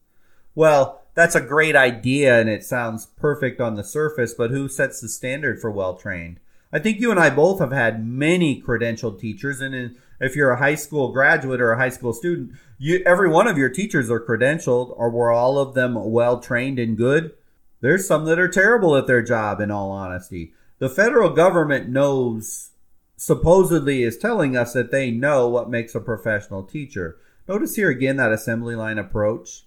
Well, 0.54 1.02
that's 1.14 1.34
a 1.34 1.40
great 1.40 1.76
idea 1.76 2.40
and 2.40 2.48
it 2.48 2.64
sounds 2.64 3.06
perfect 3.06 3.60
on 3.60 3.74
the 3.74 3.84
surface, 3.84 4.34
but 4.34 4.50
who 4.50 4.68
sets 4.68 5.00
the 5.00 5.08
standard 5.08 5.60
for 5.60 5.70
well 5.70 5.94
trained? 5.94 6.40
I 6.72 6.78
think 6.78 7.00
you 7.00 7.10
and 7.10 7.20
I 7.20 7.30
both 7.30 7.60
have 7.60 7.72
had 7.72 8.06
many 8.06 8.60
credentialed 8.60 9.20
teachers, 9.20 9.60
and 9.60 9.96
if 10.20 10.34
you're 10.34 10.50
a 10.50 10.58
high 10.58 10.74
school 10.74 11.12
graduate 11.12 11.60
or 11.60 11.72
a 11.72 11.78
high 11.78 11.90
school 11.90 12.12
student, 12.12 12.52
you 12.76 13.02
every 13.06 13.28
one 13.28 13.46
of 13.46 13.56
your 13.56 13.68
teachers 13.68 14.10
are 14.10 14.20
credentialed, 14.20 14.92
or 14.96 15.08
were 15.08 15.30
all 15.30 15.58
of 15.58 15.74
them 15.74 15.94
well 15.94 16.40
trained 16.40 16.78
and 16.78 16.96
good? 16.96 17.32
There's 17.80 18.06
some 18.06 18.24
that 18.24 18.38
are 18.38 18.48
terrible 18.48 18.96
at 18.96 19.06
their 19.06 19.22
job, 19.22 19.60
in 19.60 19.70
all 19.70 19.90
honesty. 19.90 20.52
The 20.78 20.90
federal 20.90 21.30
government 21.30 21.88
knows, 21.88 22.70
supposedly, 23.16 24.02
is 24.02 24.18
telling 24.18 24.56
us 24.56 24.72
that 24.72 24.90
they 24.90 25.10
know 25.10 25.48
what 25.48 25.70
makes 25.70 25.94
a 25.94 26.00
professional 26.00 26.62
teacher. 26.62 27.16
Notice 27.48 27.76
here 27.76 27.90
again 27.90 28.16
that 28.16 28.32
assembly 28.32 28.74
line 28.74 28.98
approach, 28.98 29.64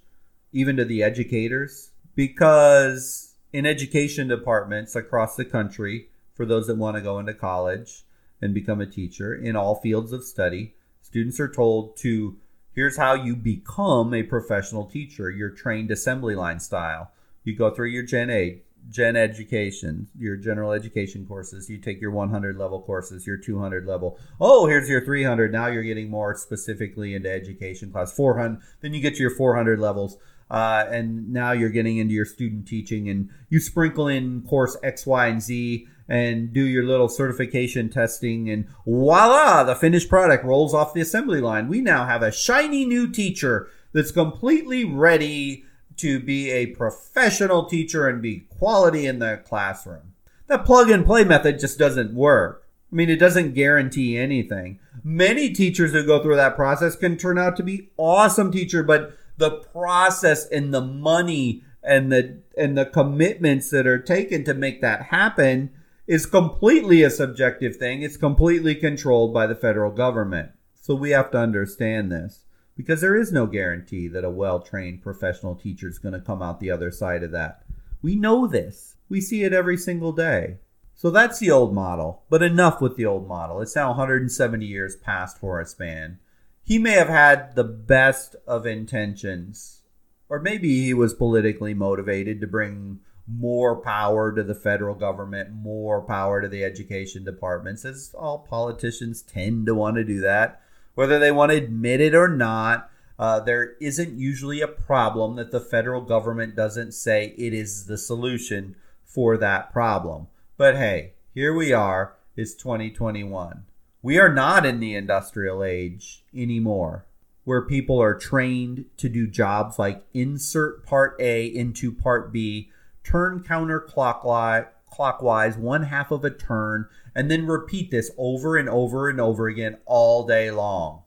even 0.52 0.78
to 0.78 0.86
the 0.86 1.02
educators, 1.04 1.92
because 2.16 3.36
in 3.52 3.66
education 3.66 4.28
departments 4.28 4.96
across 4.96 5.36
the 5.36 5.46
country, 5.46 6.10
for 6.34 6.46
those 6.46 6.68
that 6.68 6.76
want 6.76 6.96
to 6.96 7.02
go 7.02 7.20
into 7.20 7.34
college, 7.34 8.06
and 8.42 8.54
become 8.54 8.80
a 8.80 8.86
teacher 8.86 9.36
in 9.36 9.56
all 9.56 9.76
fields 9.76 10.14
of 10.14 10.24
study. 10.24 10.76
Students 11.02 11.40
are 11.40 11.52
told 11.52 11.98
to 11.98 12.38
here's 12.74 12.98
how 12.98 13.14
you 13.14 13.36
become 13.36 14.14
a 14.14 14.24
professional 14.24 14.86
teacher. 14.86 15.30
You're 15.30 15.50
trained 15.50 15.92
assembly 15.92 16.36
line 16.36 16.60
style. 16.60 17.12
You 17.44 17.56
go 17.56 17.70
through 17.70 17.90
your 17.90 18.04
Gen 18.04 18.30
A, 18.30 18.62
Gen 18.90 19.16
Education, 19.16 20.08
your 20.18 20.36
general 20.36 20.72
education 20.72 21.26
courses. 21.26 21.70
You 21.70 21.78
take 21.78 22.02
your 22.02 22.12
100 22.12 22.58
level 22.58 22.82
courses, 22.82 23.28
your 23.28 23.38
200 23.38 23.86
level. 23.86 24.18
Oh, 24.42 24.68
here's 24.68 24.90
your 24.90 25.04
300. 25.04 25.52
Now 25.52 25.68
you're 25.68 25.84
getting 25.84 26.10
more 26.10 26.36
specifically 26.36 27.14
into 27.14 27.32
education 27.32 27.92
class 27.92 28.12
400. 28.14 28.60
Then 28.82 28.94
you 28.94 29.02
get 29.02 29.16
to 29.16 29.22
your 29.22 29.36
400 29.36 29.80
levels. 29.80 30.18
Uh, 30.50 30.86
and 30.90 31.32
now 31.32 31.52
you're 31.52 31.70
getting 31.70 31.98
into 31.98 32.14
your 32.14 32.26
student 32.26 32.68
teaching 32.68 33.08
and 33.08 33.30
you 33.50 33.60
sprinkle 33.60 34.08
in 34.08 34.42
course 34.42 34.76
X, 34.82 35.06
Y, 35.06 35.28
and 35.28 35.42
Z 35.42 35.88
and 36.10 36.52
do 36.52 36.64
your 36.64 36.84
little 36.84 37.08
certification 37.08 37.88
testing, 37.88 38.50
and 38.50 38.68
voila, 38.84 39.64
the 39.64 39.76
finished 39.76 40.10
product 40.10 40.44
rolls 40.44 40.74
off 40.74 40.94
the 40.94 41.02
assembly 41.02 41.40
line. 41.40 41.68
We 41.68 41.82
now 41.82 42.06
have 42.08 42.24
a 42.24 42.32
shiny 42.32 42.84
new 42.84 43.12
teacher 43.12 43.68
that's 43.94 44.12
completely 44.12 44.84
ready 44.84 45.66
to 46.00 46.20
be 46.20 46.50
a 46.52 46.68
professional 46.68 47.66
teacher 47.66 48.08
and 48.08 48.22
be 48.22 48.42
quality 48.58 49.06
in 49.06 49.20
the 49.20 49.42
classroom. 49.46 50.14
That 50.48 50.66
plug 50.66 50.90
and 50.90 51.06
play 51.06 51.24
method 51.24 51.60
just 51.60 51.78
doesn't 51.78 52.14
work. 52.14 52.66
I 52.92 52.96
mean, 52.96 53.10
it 53.10 53.20
doesn't 53.20 53.54
guarantee 53.54 54.18
anything. 54.18 54.80
Many 55.04 55.54
teachers 55.54 55.92
who 55.92 56.06
go 56.06 56.22
through 56.22 56.38
that 56.38 56.56
process 56.56 56.96
can 56.96 57.18
turn 57.18 57.38
out 57.38 57.56
to 57.58 57.64
be 57.64 57.90
awesome 57.98 58.52
teacher, 58.52 58.82
but 58.82 59.14
the 59.38 59.52
process 59.52 60.48
and 60.48 60.74
the 60.74 60.82
money 60.82 61.64
and 61.84 62.12
the 62.12 62.42
and 62.58 62.78
the 62.78 62.86
commitments 62.86 63.70
that 63.70 63.88
are 63.88 64.00
taken 64.00 64.44
to 64.44 64.54
make 64.54 64.82
that 64.82 65.04
happen 65.04 65.72
is 66.08 66.26
completely 66.26 67.04
a 67.04 67.10
subjective 67.10 67.76
thing. 67.76 68.02
It's 68.02 68.18
completely 68.18 68.76
controlled 68.76 69.34
by 69.34 69.48
the 69.48 69.56
federal 69.56 69.92
government. 69.92 70.52
So 70.74 70.96
we 70.96 71.12
have 71.12 71.30
to 71.32 71.38
understand 71.38 72.12
this 72.12 72.44
because 72.80 73.02
there 73.02 73.18
is 73.18 73.30
no 73.30 73.46
guarantee 73.46 74.08
that 74.08 74.24
a 74.24 74.30
well 74.30 74.62
trained 74.62 75.02
professional 75.02 75.54
teacher 75.54 75.90
is 75.90 76.00
going 76.00 76.14
to 76.14 76.22
come 76.22 76.42
out 76.42 76.62
the 76.62 76.72
other 76.72 76.92
side 76.92 77.24
of 77.24 77.32
that. 77.32 77.62
We 78.02 78.16
know 78.16 78.48
this. 78.48 78.96
We 79.10 79.20
see 79.20 79.44
it 79.44 79.52
every 79.52 79.76
single 79.76 80.14
day. 80.14 80.60
So 80.96 81.12
that's 81.12 81.40
the 81.40 81.52
old 81.52 81.74
model. 81.74 82.24
But 82.30 82.42
enough 82.42 82.80
with 82.80 82.96
the 82.96 83.06
old 83.06 83.28
model. 83.28 83.60
It's 83.60 83.76
now 83.76 83.90
170 83.90 84.66
years 84.66 84.96
past 84.96 85.40
Horace 85.40 85.78
Mann. 85.78 86.20
He 86.64 86.80
may 86.80 86.94
have 86.94 87.10
had 87.10 87.54
the 87.58 87.66
best 87.66 88.38
of 88.48 88.66
intentions, 88.66 89.82
or 90.30 90.40
maybe 90.40 90.86
he 90.86 90.94
was 90.94 91.14
politically 91.14 91.74
motivated 91.74 92.40
to 92.40 92.48
bring 92.48 93.02
more 93.28 93.76
power 93.76 94.34
to 94.34 94.42
the 94.42 94.56
federal 94.56 94.96
government, 94.96 95.52
more 95.52 96.02
power 96.02 96.42
to 96.42 96.48
the 96.48 96.64
education 96.64 97.26
departments, 97.26 97.84
as 97.84 98.16
all 98.18 98.38
politicians 98.40 99.22
tend 99.22 99.66
to 99.66 99.76
want 99.76 99.98
to 99.98 100.06
do 100.06 100.22
that. 100.22 100.62
Whether 101.00 101.18
they 101.18 101.32
want 101.32 101.54
to 101.54 101.58
admit 101.58 102.02
it 102.02 102.14
or 102.14 102.28
not, 102.28 102.92
uh, 103.18 103.40
there 103.40 103.78
isn't 103.80 104.20
usually 104.20 104.60
a 104.60 104.68
problem 104.68 105.38
that 105.38 105.50
the 105.50 105.62
federal 105.62 106.02
government 106.02 106.58
doesn't 106.58 106.92
say 106.92 107.34
it 107.38 107.54
is 107.54 107.86
the 107.86 107.98
solution 107.98 108.76
for 109.06 109.38
that 109.38 109.72
problem. 109.72 110.28
But 110.58 110.76
hey, 110.76 111.14
here 111.34 111.54
we 111.54 111.72
are. 111.72 112.18
It's 112.36 112.54
2021. 112.54 113.64
We 114.02 114.20
are 114.20 114.28
not 114.28 114.66
in 114.66 114.82
the 114.82 114.94
industrial 114.94 115.64
age 115.64 116.26
anymore. 116.36 117.06
where 117.46 117.62
people 117.62 118.02
are 118.02 118.14
trained 118.14 118.84
to 118.98 119.08
do 119.08 119.26
jobs 119.26 119.80
like 119.80 120.06
insert 120.14 120.86
part 120.86 121.16
A 121.22 121.46
into 121.46 121.94
part 121.94 122.34
B, 122.34 122.72
turn 123.06 123.42
counterclockwise 123.42 124.68
clockwise 124.90 125.56
one 125.56 125.84
half 125.84 126.12
of 126.12 126.26
a 126.26 126.30
turn, 126.30 126.88
and 127.20 127.30
then 127.30 127.46
repeat 127.46 127.92
this 127.92 128.12
over 128.18 128.56
and 128.56 128.70
over 128.70 129.10
and 129.10 129.20
over 129.20 129.50
again 129.50 129.78
all 129.86 130.26
day 130.26 130.50
long. 130.50 131.02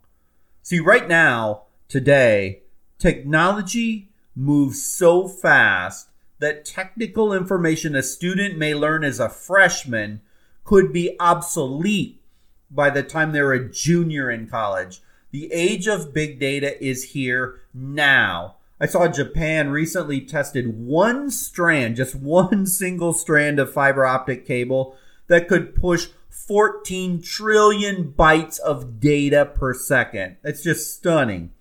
See, 0.62 0.78
right 0.78 1.08
now, 1.08 1.62
today, 1.88 2.64
technology 2.98 4.10
moves 4.36 4.82
so 4.82 5.26
fast 5.26 6.10
that 6.38 6.66
technical 6.66 7.32
information 7.32 7.96
a 7.96 8.02
student 8.02 8.58
may 8.58 8.74
learn 8.74 9.04
as 9.04 9.20
a 9.20 9.30
freshman 9.30 10.20
could 10.64 10.92
be 10.92 11.16
obsolete 11.18 12.20
by 12.70 12.90
the 12.90 13.02
time 13.02 13.32
they're 13.32 13.54
a 13.54 13.70
junior 13.70 14.30
in 14.30 14.46
college. 14.46 15.00
The 15.30 15.50
age 15.50 15.86
of 15.86 16.12
big 16.12 16.38
data 16.38 16.78
is 16.84 17.12
here 17.12 17.62
now. 17.72 18.56
I 18.78 18.84
saw 18.84 19.08
Japan 19.08 19.70
recently 19.70 20.20
tested 20.20 20.76
one 20.76 21.30
strand, 21.30 21.96
just 21.96 22.14
one 22.16 22.66
single 22.66 23.14
strand 23.14 23.58
of 23.58 23.72
fiber 23.72 24.04
optic 24.04 24.46
cable 24.46 24.94
that 25.28 25.48
could 25.48 25.74
push 25.74 26.08
14 26.30 27.22
trillion 27.22 28.12
bytes 28.12 28.58
of 28.58 29.00
data 29.00 29.44
per 29.44 29.74
second. 29.74 30.36
It's 30.42 30.62
just 30.62 30.94
stunning. 30.94 31.52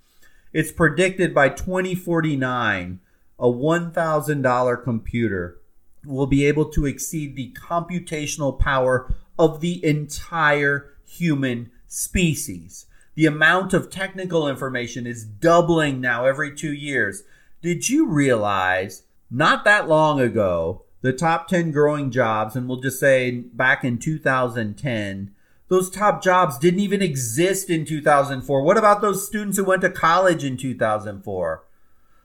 It's 0.54 0.72
predicted 0.72 1.34
by 1.34 1.50
2049, 1.50 3.00
a 3.40 3.44
$1,000 3.44 4.84
computer 4.84 5.58
will 6.06 6.28
be 6.28 6.46
able 6.46 6.66
to 6.66 6.86
exceed 6.86 7.36
the 7.36 7.54
computational 7.54 8.58
power 8.58 9.14
of 9.38 9.62
the 9.62 9.84
entire 9.86 10.94
human 11.06 11.72
species. 11.88 12.86
The 13.16 13.26
amount 13.26 13.74
of 13.74 13.90
technical 13.90 14.48
information 14.48 15.06
is 15.06 15.26
doubling 15.26 16.02
now 16.02 16.26
every 16.26 16.56
two 16.56 16.74
years. 16.74 17.24
Did 17.62 17.90
you 17.90 18.08
realize 18.08 19.04
not 19.30 19.64
that 19.66 19.88
long 19.88 20.20
ago, 20.20 20.84
the 21.02 21.14
top 21.14 21.48
10 21.48 21.72
growing 21.72 22.12
jobs, 22.12 22.56
and 22.56 22.68
we'll 22.68 22.80
just 22.80 23.00
say 23.00 23.32
back 23.32 23.84
in 23.84 23.98
2010, 23.98 25.32
those 25.68 25.90
top 25.90 26.22
jobs 26.22 26.58
didn't 26.58 26.82
even 26.82 27.02
exist 27.02 27.70
in 27.70 27.86
2004. 27.86 28.62
What 28.62 28.78
about 28.78 29.02
those 29.02 29.26
students 29.26 29.58
who 29.58 29.64
went 29.64 29.82
to 29.82 29.90
college 29.90 30.44
in 30.44 30.58
2004? 30.58 31.64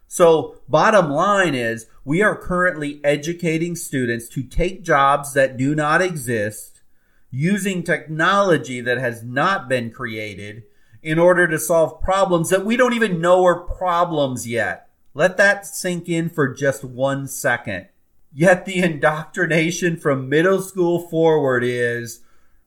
So, 0.08 0.56
bottom 0.68 1.10
line 1.10 1.54
is, 1.54 1.86
we 2.04 2.22
are 2.22 2.36
currently 2.36 3.00
educating 3.02 3.74
students 3.74 4.28
to 4.30 4.42
take 4.42 4.84
jobs 4.84 5.32
that 5.34 5.56
do 5.56 5.74
not 5.74 6.02
exist 6.02 6.82
using 7.30 7.82
technology 7.82 8.80
that 8.80 8.98
has 8.98 9.22
not 9.22 9.68
been 9.68 9.90
created 9.90 10.62
in 11.02 11.18
order 11.18 11.46
to 11.46 11.58
solve 11.58 12.00
problems 12.00 12.50
that 12.50 12.64
we 12.64 12.76
don't 12.76 12.94
even 12.94 13.20
know 13.20 13.44
are 13.44 13.60
problems 13.60 14.46
yet. 14.46 14.88
Let 15.14 15.36
that 15.36 15.66
sink 15.66 16.08
in 16.08 16.28
for 16.28 16.52
just 16.52 16.84
one 16.84 17.26
second. 17.26 17.88
Yet 18.38 18.66
the 18.66 18.82
indoctrination 18.82 19.96
from 19.96 20.28
middle 20.28 20.60
school 20.60 21.08
forward 21.08 21.64
is 21.64 22.20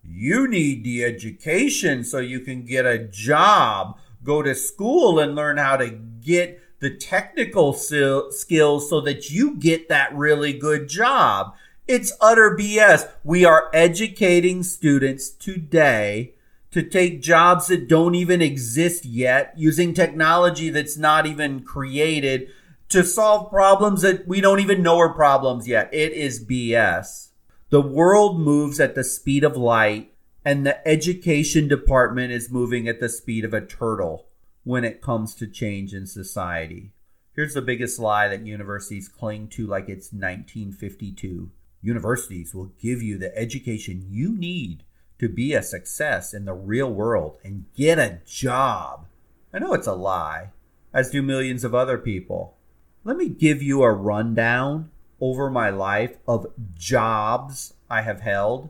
you 0.04 0.48
need 0.48 0.84
the 0.84 1.04
education 1.04 2.04
so 2.04 2.18
you 2.18 2.40
can 2.40 2.66
get 2.66 2.88
a 2.88 2.98
job, 2.98 4.00
go 4.24 4.42
to 4.42 4.56
school 4.56 5.20
and 5.20 5.36
learn 5.36 5.58
how 5.58 5.78
to 5.78 5.92
get 5.92 6.60
the 6.80 6.90
technical 6.90 7.74
skills 7.74 8.90
so 8.90 9.00
that 9.02 9.30
you 9.30 9.58
get 9.58 9.90
that 9.90 10.12
really 10.16 10.54
good 10.54 10.90
job. 10.90 11.54
It's 11.88 12.14
utter 12.20 12.58
BS. 12.60 13.08
We 13.24 13.46
are 13.46 13.70
educating 13.72 14.64
students 14.64 15.30
today 15.30 16.34
to 16.72 16.82
take 16.82 17.22
jobs 17.22 17.68
that 17.68 17.88
don't 17.88 18.16
even 18.16 18.42
exist 18.42 19.06
yet 19.06 19.54
using 19.56 19.94
technology 19.94 20.72
that's 20.72 20.98
not 20.98 21.28
even 21.28 21.60
created 21.60 22.50
to 22.90 23.04
solve 23.04 23.50
problems 23.50 24.02
that 24.02 24.28
we 24.28 24.42
don't 24.42 24.60
even 24.60 24.82
know 24.82 25.00
are 25.00 25.14
problems 25.14 25.68
yet. 25.68 25.90
It 25.94 26.14
is 26.14 26.44
BS. 26.44 27.30
The 27.70 27.82
world 27.82 28.40
moves 28.40 28.80
at 28.80 28.96
the 28.96 29.04
speed 29.04 29.44
of 29.44 29.56
light 29.56 30.14
and 30.44 30.66
the 30.66 30.88
education 30.88 31.68
department 31.68 32.32
is 32.32 32.52
moving 32.52 32.88
at 32.88 33.00
the 33.00 33.10
speed 33.10 33.46
of 33.46 33.54
a 33.54 33.66
turtle 33.66 34.28
when 34.64 34.84
it 34.84 35.02
comes 35.02 35.36
to 35.36 35.48
change 35.48 35.94
in 35.94 36.08
society. 36.08 36.92
Here's 37.36 37.54
the 37.54 37.62
biggest 37.62 38.00
lie 38.00 38.28
that 38.28 38.46
universities 38.46 39.08
cling 39.08 39.50
to 39.50 39.68
like 39.68 39.88
it's 39.88 40.12
1952. 40.12 41.52
Universities 41.82 42.56
will 42.56 42.72
give 42.82 43.02
you 43.02 43.18
the 43.18 43.38
education 43.38 44.08
you 44.10 44.36
need 44.36 44.84
to 45.20 45.30
be 45.30 45.54
a 45.54 45.62
success 45.62 46.34
in 46.34 46.46
the 46.46 46.54
real 46.54 46.92
world 46.92 47.38
and 47.44 47.66
get 47.76 48.00
a 48.00 48.20
job. 48.26 49.06
I 49.54 49.60
know 49.60 49.74
it's 49.74 49.88
a 49.88 49.94
lie, 49.94 50.50
as 50.94 51.12
do 51.12 51.22
millions 51.22 51.64
of 51.64 51.76
other 51.76 51.98
people. 51.98 52.56
Let 53.04 53.18
me 53.18 53.30
give 53.30 53.62
you 53.62 53.84
a 53.84 53.92
rundown 53.92 54.92
over 55.22 55.50
my 55.50 55.70
life 55.70 56.18
of 56.28 56.48
jobs 56.78 57.74
I 57.90 58.02
have 58.02 58.22
held. 58.22 58.70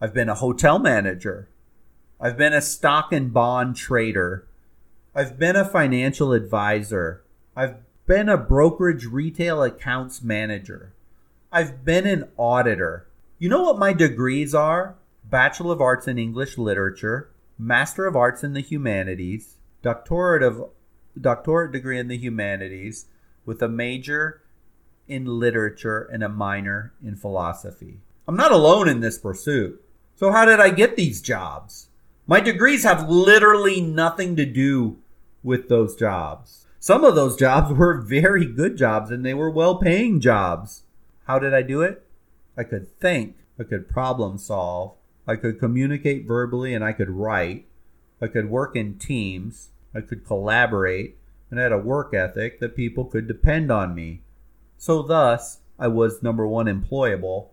I've 0.00 0.14
been 0.14 0.28
a 0.28 0.34
hotel 0.34 0.78
manager. 0.78 1.48
I've 2.20 2.36
been 2.36 2.52
a 2.52 2.60
stock 2.60 3.12
and 3.12 3.32
bond 3.32 3.76
trader. 3.76 4.46
I've 5.14 5.38
been 5.38 5.56
a 5.56 5.64
financial 5.64 6.32
advisor. 6.32 7.22
I've 7.56 7.76
been 8.06 8.28
a 8.28 8.36
brokerage 8.36 9.06
retail 9.06 9.62
accounts 9.62 10.22
manager. 10.22 10.92
I've 11.52 11.84
been 11.84 12.06
an 12.06 12.28
auditor. 12.36 13.06
You 13.38 13.48
know 13.48 13.62
what 13.62 13.78
my 13.78 13.92
degrees 13.92 14.54
are? 14.54 14.96
Bachelor 15.24 15.74
of 15.74 15.80
Arts 15.80 16.08
in 16.08 16.18
English 16.18 16.58
Literature, 16.58 17.30
Master 17.58 18.06
of 18.06 18.16
Arts 18.16 18.42
in 18.42 18.52
the 18.52 18.60
Humanities, 18.60 19.54
Doctorate 19.80 20.42
of 20.42 20.70
Doctorate 21.18 21.72
degree 21.72 21.98
in 21.98 22.08
the 22.08 22.18
Humanities, 22.18 23.06
with 23.44 23.62
a 23.62 23.68
major 23.68 24.42
in 25.06 25.26
literature 25.26 26.08
and 26.12 26.22
a 26.22 26.28
minor 26.28 26.92
in 27.02 27.16
philosophy. 27.16 27.98
I'm 28.26 28.36
not 28.36 28.52
alone 28.52 28.88
in 28.88 29.00
this 29.00 29.18
pursuit. 29.18 29.82
So 30.16 30.32
how 30.32 30.44
did 30.44 30.60
I 30.60 30.70
get 30.70 30.96
these 30.96 31.20
jobs? 31.20 31.88
My 32.26 32.40
degrees 32.40 32.84
have 32.84 33.08
literally 33.08 33.80
nothing 33.80 34.36
to 34.36 34.46
do 34.46 34.96
with 35.42 35.68
those 35.68 35.94
jobs. 35.94 36.66
Some 36.80 37.04
of 37.04 37.14
those 37.14 37.36
jobs 37.36 37.72
were 37.76 38.00
very 38.00 38.46
good 38.46 38.76
jobs 38.76 39.10
and 39.10 39.24
they 39.24 39.34
were 39.34 39.50
well 39.50 39.76
paying 39.76 40.20
jobs. 40.20 40.82
How 41.26 41.38
did 41.38 41.54
I 41.54 41.62
do 41.62 41.82
it? 41.82 42.06
I 42.56 42.64
could 42.64 42.88
think, 42.98 43.36
I 43.58 43.64
could 43.64 43.88
problem 43.88 44.38
solve, 44.38 44.94
I 45.26 45.36
could 45.36 45.58
communicate 45.58 46.26
verbally 46.26 46.74
and 46.74 46.84
I 46.84 46.92
could 46.92 47.10
write. 47.10 47.66
I 48.20 48.26
could 48.26 48.48
work 48.48 48.76
in 48.76 48.98
teams. 48.98 49.70
I 49.94 50.00
could 50.00 50.26
collaborate 50.26 51.16
and 51.54 51.60
had 51.60 51.70
a 51.70 51.78
work 51.78 52.12
ethic 52.12 52.58
that 52.58 52.74
people 52.74 53.04
could 53.04 53.28
depend 53.28 53.70
on 53.70 53.94
me. 53.94 54.22
So, 54.76 55.02
thus, 55.02 55.60
I 55.78 55.86
was 55.86 56.20
number 56.20 56.44
one, 56.48 56.66
employable, 56.66 57.50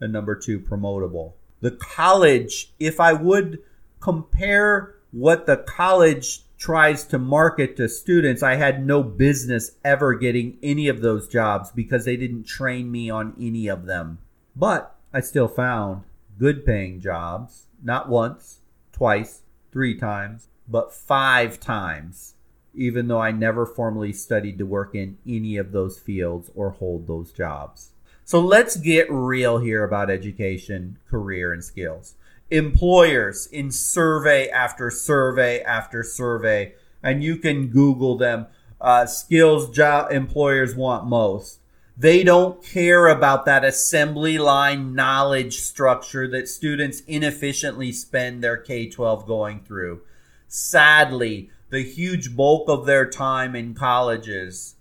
and 0.00 0.10
number 0.10 0.34
two, 0.34 0.58
promotable. 0.58 1.34
The 1.60 1.72
college, 1.72 2.72
if 2.80 2.98
I 2.98 3.12
would 3.12 3.58
compare 4.00 4.94
what 5.10 5.44
the 5.44 5.58
college 5.58 6.44
tries 6.56 7.04
to 7.08 7.18
market 7.18 7.76
to 7.76 7.90
students, 7.90 8.42
I 8.42 8.54
had 8.54 8.86
no 8.86 9.02
business 9.02 9.72
ever 9.84 10.14
getting 10.14 10.56
any 10.62 10.88
of 10.88 11.02
those 11.02 11.28
jobs 11.28 11.70
because 11.70 12.06
they 12.06 12.16
didn't 12.16 12.44
train 12.44 12.90
me 12.90 13.10
on 13.10 13.34
any 13.38 13.68
of 13.68 13.84
them. 13.84 14.16
But 14.56 14.96
I 15.12 15.20
still 15.20 15.48
found 15.48 16.04
good 16.38 16.64
paying 16.64 17.00
jobs, 17.00 17.66
not 17.82 18.08
once, 18.08 18.60
twice, 18.92 19.42
three 19.70 19.94
times, 19.94 20.48
but 20.66 20.94
five 20.94 21.60
times, 21.60 22.34
even 22.74 23.08
though 23.08 23.20
I 23.20 23.30
never 23.30 23.66
formally 23.66 24.12
studied 24.12 24.58
to 24.58 24.66
work 24.66 24.94
in 24.94 25.18
any 25.26 25.56
of 25.56 25.72
those 25.72 25.98
fields 25.98 26.50
or 26.54 26.70
hold 26.70 27.06
those 27.06 27.32
jobs. 27.32 27.90
So 28.24 28.40
let's 28.40 28.76
get 28.76 29.10
real 29.10 29.58
here 29.58 29.84
about 29.84 30.10
education, 30.10 30.98
career, 31.08 31.52
and 31.52 31.64
skills. 31.64 32.14
Employers 32.50 33.46
in 33.46 33.70
survey 33.70 34.48
after 34.48 34.90
survey 34.90 35.60
after 35.62 36.02
survey, 36.02 36.74
and 37.02 37.22
you 37.22 37.36
can 37.36 37.68
Google 37.68 38.16
them, 38.16 38.46
uh, 38.80 39.06
skills 39.06 39.70
job 39.70 40.12
employers 40.12 40.74
want 40.74 41.06
most 41.06 41.58
they 41.96 42.22
don't 42.24 42.62
care 42.64 43.08
about 43.08 43.44
that 43.44 43.64
assembly 43.64 44.38
line 44.38 44.94
knowledge 44.94 45.60
structure 45.60 46.26
that 46.28 46.48
students 46.48 47.00
inefficiently 47.06 47.92
spend 47.92 48.42
their 48.42 48.56
K 48.56 48.88
12 48.88 49.26
going 49.26 49.60
through. 49.60 50.00
Sadly, 50.48 51.50
the 51.72 51.82
huge 51.82 52.36
bulk 52.36 52.68
of 52.68 52.84
their 52.84 53.08
time 53.08 53.56
in 53.56 53.72
colleges, 53.72 54.76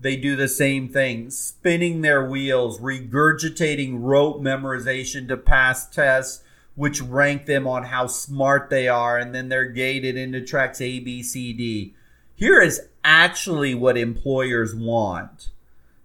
they 0.00 0.16
do 0.16 0.34
the 0.34 0.48
same 0.48 0.88
thing, 0.88 1.30
spinning 1.30 2.00
their 2.00 2.24
wheels, 2.24 2.80
regurgitating 2.80 3.98
rote 4.00 4.40
memorization 4.40 5.28
to 5.28 5.36
pass 5.36 5.86
tests, 5.86 6.42
which 6.76 7.02
rank 7.02 7.44
them 7.44 7.66
on 7.66 7.84
how 7.84 8.06
smart 8.06 8.70
they 8.70 8.88
are, 8.88 9.18
and 9.18 9.34
then 9.34 9.50
they're 9.50 9.66
gated 9.66 10.16
into 10.16 10.40
tracks 10.40 10.80
A, 10.80 10.98
B, 10.98 11.22
C, 11.22 11.52
D. 11.52 11.94
Here 12.34 12.60
is 12.60 12.88
actually 13.04 13.74
what 13.74 13.98
employers 13.98 14.74
want 14.74 15.50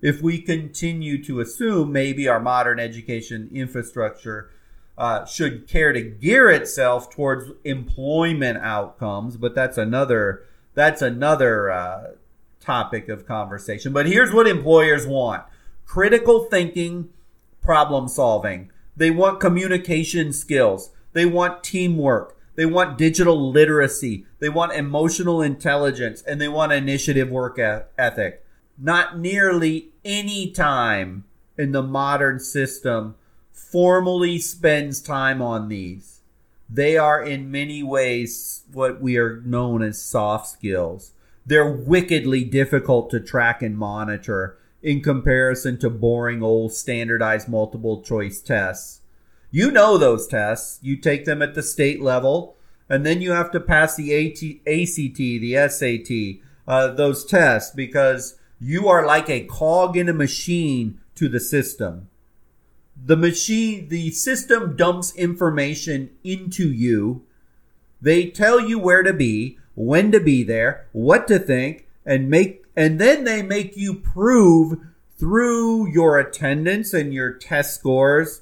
if 0.02 0.22
we 0.22 0.42
continue 0.42 1.24
to 1.24 1.40
assume 1.40 1.94
maybe 1.94 2.28
our 2.28 2.42
modern 2.42 2.78
education 2.78 3.50
infrastructure 3.54 4.50
uh, 5.00 5.26
should 5.26 5.66
care 5.68 5.94
to 5.94 6.02
gear 6.02 6.50
itself 6.50 7.10
towards 7.10 7.52
employment 7.64 8.58
outcomes, 8.58 9.38
but 9.38 9.56
that's 9.56 9.78
another 9.78 10.44
that's 10.76 11.02
another 11.02 11.72
uh, 11.72 12.08
topic 12.60 13.08
of 13.08 13.26
conversation. 13.26 13.94
But 13.94 14.06
here's 14.06 14.34
what 14.34 14.46
employers 14.46 15.08
want 15.08 15.44
critical 15.86 16.44
thinking, 16.44 17.10
problem 17.62 18.08
solving. 18.10 18.72
They 18.96 19.10
want 19.10 19.40
communication 19.40 20.34
skills. 20.34 20.92
They 21.14 21.26
want 21.26 21.64
teamwork. 21.64 22.38
They 22.56 22.66
want 22.66 22.98
digital 22.98 23.50
literacy. 23.52 24.26
They 24.40 24.50
want 24.50 24.74
emotional 24.74 25.42
intelligence 25.42 26.22
and 26.22 26.42
they 26.42 26.50
want 26.50 26.74
initiative 26.74 27.30
work 27.30 27.58
ethic. 27.58 28.46
Not 28.78 29.18
nearly 29.18 29.94
any 30.04 30.52
time 30.52 31.24
in 31.58 31.72
the 31.72 31.82
modern 31.82 32.40
system 32.40 33.16
formally 33.72 34.40
spends 34.40 35.02
time 35.02 35.42
on 35.42 35.70
these. 35.70 36.22
They 36.70 36.98
are 36.98 37.22
in 37.22 37.52
many 37.52 37.84
ways 37.84 38.64
what 38.72 39.02
we 39.02 39.18
are 39.18 39.42
known 39.42 39.84
as 39.84 40.02
soft 40.02 40.48
skills. 40.48 41.12
They're 41.46 41.72
wickedly 41.72 42.44
difficult 42.44 43.10
to 43.12 43.20
track 43.20 43.62
and 43.62 43.78
monitor 43.78 44.58
in 44.82 45.02
comparison 45.02 45.78
to 45.80 45.90
boring 45.90 46.42
old 46.42 46.74
standardized 46.74 47.48
multiple 47.48 48.02
choice 48.02 48.42
tests. 48.42 49.02
You 49.52 49.72
know 49.72 49.98
those 49.98 50.28
tests. 50.28 50.80
You 50.82 50.98
take 50.98 51.26
them 51.26 51.42
at 51.42 51.54
the 51.54 51.64
state 51.64 52.02
level, 52.02 52.56
and 52.88 53.06
then 53.06 53.22
you 53.22 53.32
have 53.32 53.52
to 53.52 53.60
pass 53.60 53.96
the 53.96 54.16
ACT, 54.16 54.66
the 54.66 55.68
SAT, 55.70 56.44
uh, 56.68 56.94
those 56.94 57.26
tests 57.26 57.72
because 57.74 58.36
you 58.60 58.88
are 58.88 59.06
like 59.06 59.30
a 59.30 59.46
cog 59.46 59.98
in 59.98 60.10
a 60.10 60.14
machine 60.14 61.00
to 61.16 61.28
the 61.28 61.40
system. 61.40 62.10
The 63.06 63.18
machine, 63.18 63.90
the 63.90 64.12
system 64.12 64.76
dumps 64.76 65.16
information 65.16 66.12
into 66.24 66.70
you. 66.70 67.24
They 68.02 68.28
tell 68.28 68.60
you 68.60 68.80
where 68.80 69.04
to 69.04 69.14
be, 69.14 69.58
when 69.76 70.12
to 70.12 70.20
be 70.20 70.44
there, 70.44 70.88
what 70.92 71.28
to 71.28 71.40
think, 71.40 71.88
and 72.06 72.30
make, 72.30 72.66
and 72.76 73.00
then 73.00 73.24
they 73.24 73.42
make 73.42 73.76
you 73.78 73.96
prove 73.96 74.80
through 75.18 75.92
your 75.92 76.18
attendance 76.18 76.94
and 76.94 77.14
your 77.14 77.34
test 77.34 77.76
scores 77.76 78.42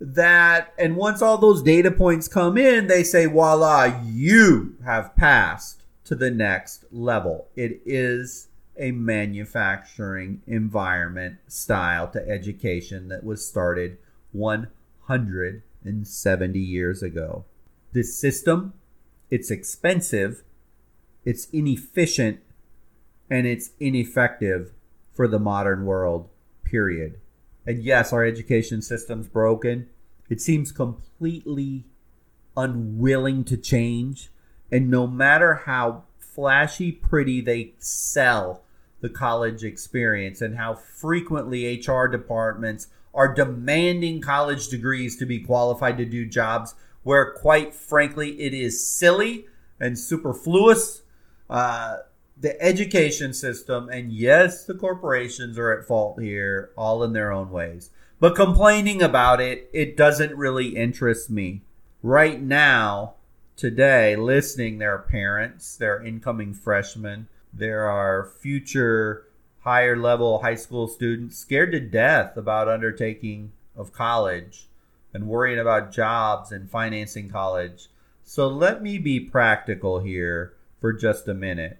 that, 0.00 0.74
and 0.78 0.96
once 0.96 1.22
all 1.22 1.38
those 1.38 1.62
data 1.62 1.90
points 1.90 2.28
come 2.28 2.58
in, 2.58 2.86
they 2.86 3.02
say, 3.02 3.26
voila, 3.26 4.00
you 4.04 4.76
have 4.84 5.14
passed 5.16 5.82
to 6.04 6.14
the 6.14 6.30
next 6.30 6.84
level. 6.92 7.48
It 7.56 7.80
is 7.86 8.48
a 8.78 8.92
manufacturing 8.92 10.42
environment 10.46 11.38
style 11.48 12.08
to 12.08 12.28
education 12.28 13.08
that 13.08 13.24
was 13.24 13.46
started 13.46 13.98
170 14.32 16.58
years 16.58 17.02
ago. 17.02 17.44
This 17.92 18.18
system, 18.18 18.74
it's 19.30 19.50
expensive, 19.50 20.42
it's 21.24 21.48
inefficient, 21.50 22.40
and 23.30 23.46
it's 23.46 23.70
ineffective 23.80 24.72
for 25.12 25.26
the 25.26 25.38
modern 25.38 25.84
world, 25.84 26.28
period. 26.64 27.18
And 27.66 27.82
yes, 27.82 28.12
our 28.12 28.24
education 28.24 28.82
system's 28.82 29.26
broken. 29.26 29.88
It 30.28 30.40
seems 30.40 30.70
completely 30.70 31.84
unwilling 32.56 33.44
to 33.44 33.56
change. 33.56 34.30
And 34.70 34.90
no 34.90 35.06
matter 35.06 35.62
how 35.66 36.04
flashy 36.18 36.92
pretty 36.92 37.40
they 37.40 37.74
sell 37.78 38.62
the 39.00 39.08
college 39.08 39.64
experience 39.64 40.40
and 40.40 40.56
how 40.56 40.74
frequently 40.74 41.80
HR 41.80 42.06
departments 42.06 42.88
are 43.14 43.32
demanding 43.32 44.20
college 44.20 44.68
degrees 44.68 45.16
to 45.16 45.26
be 45.26 45.40
qualified 45.40 45.96
to 45.98 46.04
do 46.04 46.26
jobs 46.26 46.74
where, 47.02 47.32
quite 47.32 47.74
frankly, 47.74 48.40
it 48.40 48.52
is 48.52 48.84
silly 48.84 49.46
and 49.78 49.98
superfluous. 49.98 51.02
Uh, 51.48 51.98
the 52.38 52.60
education 52.62 53.32
system, 53.32 53.88
and 53.88 54.12
yes, 54.12 54.64
the 54.64 54.74
corporations 54.74 55.58
are 55.58 55.72
at 55.72 55.86
fault 55.86 56.20
here, 56.20 56.70
all 56.76 57.02
in 57.02 57.12
their 57.12 57.32
own 57.32 57.50
ways. 57.50 57.90
But 58.20 58.34
complaining 58.34 59.02
about 59.02 59.40
it, 59.40 59.70
it 59.72 59.96
doesn't 59.96 60.36
really 60.36 60.76
interest 60.76 61.30
me. 61.30 61.62
Right 62.02 62.40
now, 62.40 63.14
today, 63.56 64.16
listening, 64.16 64.78
there 64.78 64.94
are 64.94 64.98
parents, 64.98 65.76
there 65.76 65.96
are 65.96 66.04
incoming 66.04 66.54
freshmen, 66.54 67.28
there 67.58 67.84
are 67.84 68.30
future 68.40 69.24
higher 69.60 69.96
level 69.96 70.42
high 70.42 70.54
school 70.54 70.86
students 70.86 71.38
scared 71.38 71.72
to 71.72 71.80
death 71.80 72.36
about 72.36 72.68
undertaking 72.68 73.52
of 73.76 73.92
college 73.92 74.66
and 75.12 75.26
worrying 75.26 75.58
about 75.58 75.92
jobs 75.92 76.52
and 76.52 76.70
financing 76.70 77.28
college. 77.28 77.88
So 78.22 78.48
let 78.48 78.82
me 78.82 78.98
be 78.98 79.20
practical 79.20 80.00
here 80.00 80.54
for 80.80 80.92
just 80.92 81.26
a 81.28 81.34
minute 81.34 81.78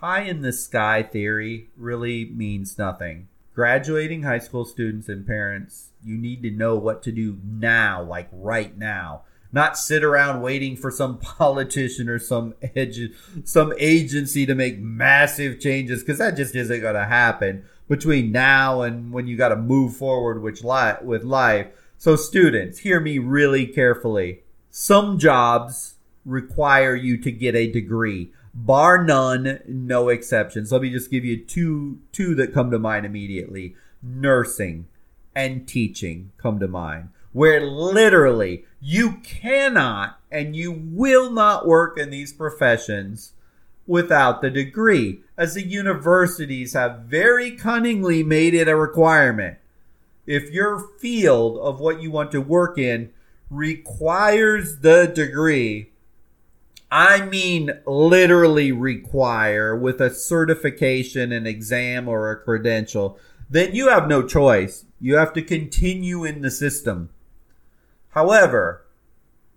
pie 0.00 0.22
in 0.22 0.42
the 0.42 0.52
sky 0.52 1.02
theory 1.02 1.68
really 1.76 2.26
means 2.26 2.78
nothing. 2.78 3.28
Graduating 3.54 4.22
high 4.22 4.38
school 4.38 4.66
students 4.66 5.08
and 5.08 5.26
parents, 5.26 5.88
you 6.04 6.18
need 6.18 6.42
to 6.42 6.50
know 6.50 6.76
what 6.76 7.02
to 7.02 7.12
do 7.12 7.38
now, 7.42 8.02
like 8.02 8.28
right 8.30 8.76
now. 8.76 9.22
Not 9.56 9.78
sit 9.78 10.04
around 10.04 10.42
waiting 10.42 10.76
for 10.76 10.90
some 10.90 11.16
politician 11.38 12.10
or 12.10 12.18
some 12.18 12.52
edu- 12.62 13.14
some 13.42 13.72
agency 13.78 14.44
to 14.44 14.54
make 14.54 14.78
massive 14.78 15.58
changes 15.60 16.02
because 16.02 16.18
that 16.18 16.36
just 16.36 16.54
isn't 16.54 16.82
going 16.82 16.94
to 16.94 17.06
happen 17.06 17.64
between 17.88 18.30
now 18.30 18.82
and 18.82 19.12
when 19.12 19.26
you 19.26 19.34
got 19.34 19.48
to 19.48 19.56
move 19.56 19.96
forward 19.96 20.42
with 20.42 20.62
life. 20.62 21.00
With 21.00 21.24
life. 21.24 21.68
So, 21.96 22.16
students, 22.16 22.80
hear 22.80 23.00
me 23.00 23.18
really 23.18 23.66
carefully. 23.66 24.42
Some 24.70 25.18
jobs 25.18 25.94
require 26.26 26.94
you 26.94 27.16
to 27.22 27.32
get 27.32 27.54
a 27.54 27.66
degree 27.66 28.32
bar 28.52 29.02
none, 29.02 29.60
no 29.66 30.10
exceptions. 30.10 30.70
Let 30.70 30.82
me 30.82 30.90
just 30.90 31.10
give 31.10 31.24
you 31.24 31.42
two 31.42 32.00
two 32.12 32.34
that 32.34 32.52
come 32.52 32.70
to 32.72 32.78
mind 32.78 33.06
immediately. 33.06 33.74
Nursing 34.02 34.86
and 35.34 35.66
teaching 35.66 36.32
come 36.36 36.60
to 36.60 36.68
mind. 36.68 37.08
Where 37.36 37.60
literally 37.60 38.64
you 38.80 39.18
cannot 39.22 40.18
and 40.30 40.56
you 40.56 40.72
will 40.72 41.30
not 41.30 41.66
work 41.66 41.98
in 41.98 42.08
these 42.08 42.32
professions 42.32 43.34
without 43.86 44.40
the 44.40 44.48
degree, 44.48 45.20
as 45.36 45.52
the 45.52 45.62
universities 45.62 46.72
have 46.72 47.00
very 47.00 47.50
cunningly 47.50 48.22
made 48.22 48.54
it 48.54 48.68
a 48.68 48.74
requirement. 48.74 49.58
If 50.26 50.50
your 50.50 50.78
field 50.98 51.58
of 51.58 51.78
what 51.78 52.00
you 52.00 52.10
want 52.10 52.32
to 52.32 52.40
work 52.40 52.78
in 52.78 53.10
requires 53.50 54.78
the 54.78 55.06
degree, 55.06 55.90
I 56.90 57.20
mean, 57.26 57.70
literally 57.84 58.72
require 58.72 59.76
with 59.76 60.00
a 60.00 60.08
certification, 60.08 61.32
an 61.32 61.46
exam, 61.46 62.08
or 62.08 62.30
a 62.30 62.40
credential, 62.40 63.18
then 63.50 63.74
you 63.74 63.90
have 63.90 64.08
no 64.08 64.26
choice. 64.26 64.86
You 64.98 65.16
have 65.16 65.34
to 65.34 65.42
continue 65.42 66.24
in 66.24 66.40
the 66.40 66.50
system. 66.50 67.10
However, 68.16 68.86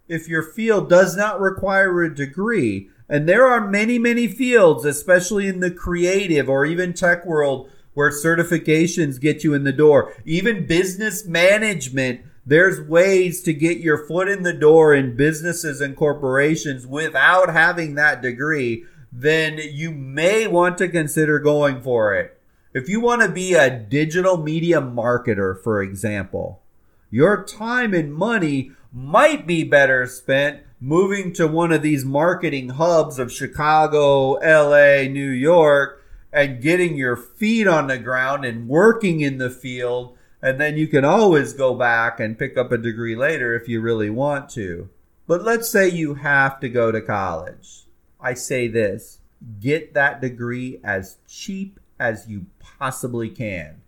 if 0.10 0.28
your 0.28 0.43
field 0.43 0.89
does 0.89 1.15
not 1.15 1.39
require 1.39 2.04
a 2.04 2.13
degree, 2.13 2.89
and 3.08 3.28
there 3.28 3.48
are 3.48 3.65
many, 3.65 3.98
many 3.98 4.28
fields, 4.28 4.84
especially 4.84 5.48
in 5.48 5.62
the 5.62 5.72
creative 5.72 6.50
or 6.50 6.65
even 6.65 6.93
tech 6.93 7.26
world, 7.26 7.72
where 7.93 8.12
certifications 8.12 9.19
get 9.19 9.45
you 9.45 9.54
in 9.54 9.63
the 9.63 9.72
door, 9.72 10.13
even 10.26 10.67
business 10.67 11.26
management 11.26 12.22
there's 12.45 12.82
ways 12.82 13.43
to 13.43 13.54
get 13.54 13.78
your 13.78 14.08
foot 14.08 14.28
in 14.28 14.41
the 14.41 14.54
door 14.54 14.93
in 14.93 15.15
businesses 15.15 15.82
and 15.82 15.95
corporations 15.95 16.88
without 16.88 17.54
having 17.54 17.93
that 17.93 18.24
degree, 18.24 18.84
then 19.12 19.60
you 19.72 19.91
may 19.91 20.48
want 20.48 20.78
to 20.80 20.89
consider 20.89 21.38
going 21.38 21.80
for 21.80 22.15
it. 22.15 22.41
If 22.74 22.89
you 22.89 23.02
want 23.02 23.22
to 23.22 23.30
be 23.30 23.54
a 23.54 23.69
digital 23.69 24.38
media 24.38 24.82
marketer, 24.82 25.62
for 25.62 25.84
example, 25.84 26.59
your 27.10 27.43
time 27.43 27.93
and 27.93 28.13
money 28.13 28.72
might 28.91 29.45
be 29.45 29.63
better 29.63 30.06
spent 30.06 30.62
moving 30.80 31.34
to 31.34 31.48
one 31.48 31.72
of 31.72 31.82
these 31.82 32.06
marketing 32.06 32.69
hubs 32.69 33.19
of 33.19 33.32
Chicago, 33.32 34.34
LA, 34.34 35.04
New 35.10 35.30
York, 35.30 36.04
and 36.32 36.62
getting 36.62 36.95
your 36.95 37.15
feet 37.15 37.67
on 37.67 37.88
the 37.88 37.98
ground 37.98 38.45
and 38.45 38.67
working 38.67 39.22
in 39.22 39.38
the 39.38 39.50
field 39.50 40.15
and 40.41 40.60
then 40.60 40.78
you 40.78 40.88
can 40.88 41.04
always 41.04 41.54
go 41.54 41.74
back 41.74 42.19
and 42.19 42.39
pick 42.39 42.58
up 42.58 42.72
a 42.72 42.78
degree 42.78 43.15
later 43.15 43.56
if 43.56 43.67
you 43.67 43.82
really 43.82 44.10
want 44.10 44.50
to. 44.50 44.89
But 45.28 45.43
let's 45.43 45.69
say 45.69 45.89
you 45.89 46.15
have 46.15 46.60
to 46.62 46.69
go 46.69 46.91
to 46.91 47.02
college. 47.02 47.86
I 48.19 48.34
say 48.34 48.67
this 48.67 49.19
get 49.60 49.93
that 49.93 50.22
degree 50.22 50.80
as 50.84 51.17
cheap 51.28 51.80
as 52.00 52.28
you 52.28 52.45
possibly 52.60 53.30
can. 53.30 53.82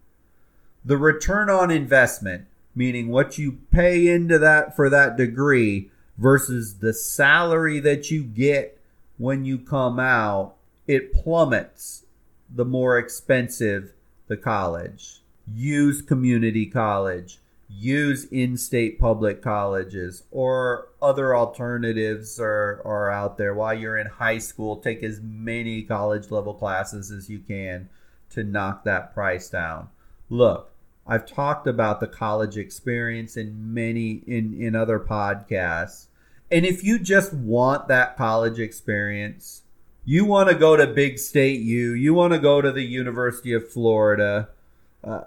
The 0.84 0.98
return 0.98 1.50
on 1.50 1.72
investment, 1.72 2.48
meaning 2.76 3.10
what 3.10 3.38
you 3.38 3.60
pay 3.72 4.08
into 4.08 4.40
that 4.40 4.76
for 4.76 4.90
that 4.90 5.18
degree 5.18 5.90
versus 6.18 6.80
the 6.80 6.94
salary 6.94 7.80
that 7.80 8.12
you 8.12 8.24
get 8.24 8.78
when 9.18 9.46
you 9.46 9.58
come 9.58 10.00
out, 10.00 10.56
it 10.88 11.14
plummets 11.14 12.06
the 12.54 12.66
more 12.66 12.98
expensive 12.98 13.94
the 14.28 14.38
college. 14.38 15.22
Use 15.48 16.02
community 16.02 16.66
college, 16.66 17.40
use 17.70 18.26
in-state 18.26 19.00
public 19.00 19.42
colleges 19.42 20.24
or 20.32 20.88
other 21.02 21.36
alternatives 21.36 22.40
are, 22.40 22.82
are 22.86 23.10
out 23.10 23.38
there 23.38 23.54
while 23.54 23.74
you're 23.74 23.98
in 23.98 24.08
high 24.08 24.38
school. 24.38 24.78
Take 24.78 25.04
as 25.04 25.20
many 25.22 25.82
college 25.82 26.32
level 26.32 26.54
classes 26.54 27.12
as 27.12 27.30
you 27.30 27.40
can 27.40 27.90
to 28.32 28.44
knock 28.44 28.84
that 28.84 29.14
price 29.14 29.50
down. 29.50 29.90
Look 30.30 30.71
i've 31.12 31.26
talked 31.26 31.68
about 31.68 32.00
the 32.00 32.08
college 32.08 32.58
experience 32.58 33.38
in 33.38 33.74
many 33.74 34.24
in 34.28 34.60
in 34.60 34.76
other 34.76 35.00
podcasts. 35.00 36.08
And 36.50 36.66
if 36.66 36.84
you 36.84 37.00
just 37.00 37.34
want 37.34 37.88
that 37.88 38.18
college 38.18 38.60
experience 38.60 39.64
you 40.04 40.26
want 40.26 40.50
to 40.50 40.56
go 40.56 40.76
to 40.76 40.88
big 40.88 41.20
state 41.20 41.62
u 41.62 41.92
you 41.94 42.14
want 42.14 42.34
to 42.34 42.40
go 42.40 42.62
to 42.62 42.72
the 42.72 42.84
university 42.84 43.54
of 43.54 43.70
florida 43.70 44.50
uh, 45.04 45.22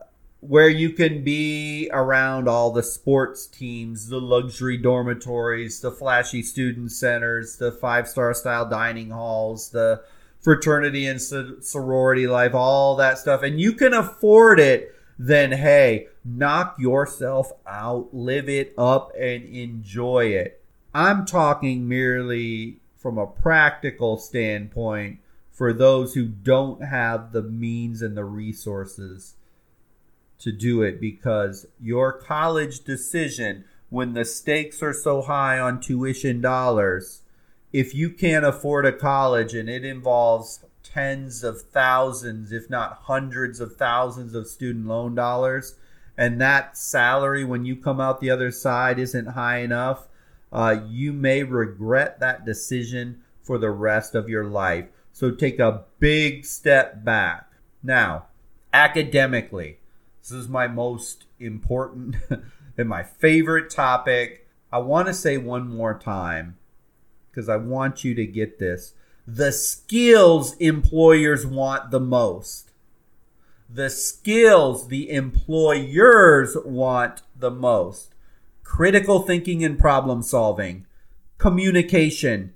where 0.46 0.68
you 0.68 0.90
can 0.90 1.24
be 1.24 1.88
around 1.90 2.48
all 2.48 2.70
the 2.70 2.82
sports 2.82 3.46
teams, 3.46 4.08
the 4.08 4.20
luxury 4.20 4.76
dormitories, 4.76 5.80
the 5.80 5.90
flashy 5.90 6.42
student 6.42 6.92
centers, 6.92 7.56
the 7.56 7.72
five 7.72 8.06
star 8.06 8.34
style 8.34 8.68
dining 8.68 9.10
halls, 9.10 9.70
the 9.70 10.02
fraternity 10.40 11.06
and 11.06 11.20
sorority 11.20 12.26
life, 12.26 12.54
all 12.54 12.94
that 12.96 13.16
stuff, 13.16 13.42
and 13.42 13.58
you 13.58 13.72
can 13.72 13.94
afford 13.94 14.60
it, 14.60 14.93
then 15.18 15.52
hey, 15.52 16.08
knock 16.24 16.76
yourself 16.78 17.52
out, 17.66 18.08
live 18.12 18.48
it 18.48 18.74
up, 18.76 19.12
and 19.18 19.44
enjoy 19.44 20.26
it. 20.26 20.62
I'm 20.94 21.24
talking 21.24 21.88
merely 21.88 22.78
from 22.96 23.18
a 23.18 23.26
practical 23.26 24.16
standpoint 24.16 25.18
for 25.50 25.72
those 25.72 26.14
who 26.14 26.26
don't 26.26 26.84
have 26.84 27.32
the 27.32 27.42
means 27.42 28.02
and 28.02 28.16
the 28.16 28.24
resources 28.24 29.34
to 30.38 30.50
do 30.50 30.82
it 30.82 31.00
because 31.00 31.66
your 31.80 32.12
college 32.12 32.84
decision, 32.84 33.64
when 33.88 34.14
the 34.14 34.24
stakes 34.24 34.82
are 34.82 34.92
so 34.92 35.22
high 35.22 35.58
on 35.58 35.80
tuition 35.80 36.40
dollars, 36.40 37.22
if 37.72 37.94
you 37.94 38.10
can't 38.10 38.44
afford 38.44 38.84
a 38.86 38.92
college 38.92 39.54
and 39.54 39.68
it 39.68 39.84
involves 39.84 40.64
tens 40.94 41.42
of 41.42 41.60
thousands, 41.60 42.52
if 42.52 42.70
not 42.70 43.00
hundreds 43.02 43.58
of 43.58 43.76
thousands 43.76 44.34
of 44.34 44.46
student 44.46 44.86
loan 44.86 45.14
dollars, 45.14 45.74
and 46.16 46.40
that 46.40 46.78
salary 46.78 47.44
when 47.44 47.64
you 47.64 47.74
come 47.74 48.00
out 48.00 48.20
the 48.20 48.30
other 48.30 48.52
side 48.52 48.98
isn't 48.98 49.26
high 49.26 49.58
enough, 49.58 50.06
uh, 50.52 50.76
you 50.88 51.12
may 51.12 51.42
regret 51.42 52.20
that 52.20 52.46
decision 52.46 53.20
for 53.42 53.58
the 53.58 53.70
rest 53.70 54.14
of 54.14 54.28
your 54.28 54.44
life. 54.44 54.86
So 55.12 55.32
take 55.32 55.58
a 55.58 55.84
big 55.98 56.44
step 56.44 57.04
back. 57.04 57.50
Now, 57.82 58.26
academically, 58.72 59.78
this 60.22 60.30
is 60.30 60.48
my 60.48 60.68
most 60.68 61.24
important 61.40 62.16
and 62.78 62.88
my 62.88 63.02
favorite 63.02 63.68
topic. 63.68 64.48
I 64.72 64.78
want 64.78 65.08
to 65.08 65.14
say 65.14 65.38
one 65.38 65.68
more 65.68 65.98
time 65.98 66.56
because 67.30 67.48
I 67.48 67.56
want 67.56 68.04
you 68.04 68.14
to 68.14 68.26
get 68.26 68.60
this. 68.60 68.94
The 69.26 69.52
skills 69.52 70.54
employers 70.56 71.46
want 71.46 71.90
the 71.90 72.00
most. 72.00 72.70
The 73.70 73.88
skills 73.88 74.88
the 74.88 75.10
employers 75.10 76.56
want 76.62 77.22
the 77.34 77.50
most. 77.50 78.14
Critical 78.62 79.22
thinking 79.22 79.64
and 79.64 79.78
problem 79.78 80.22
solving, 80.22 80.86
communication, 81.38 82.52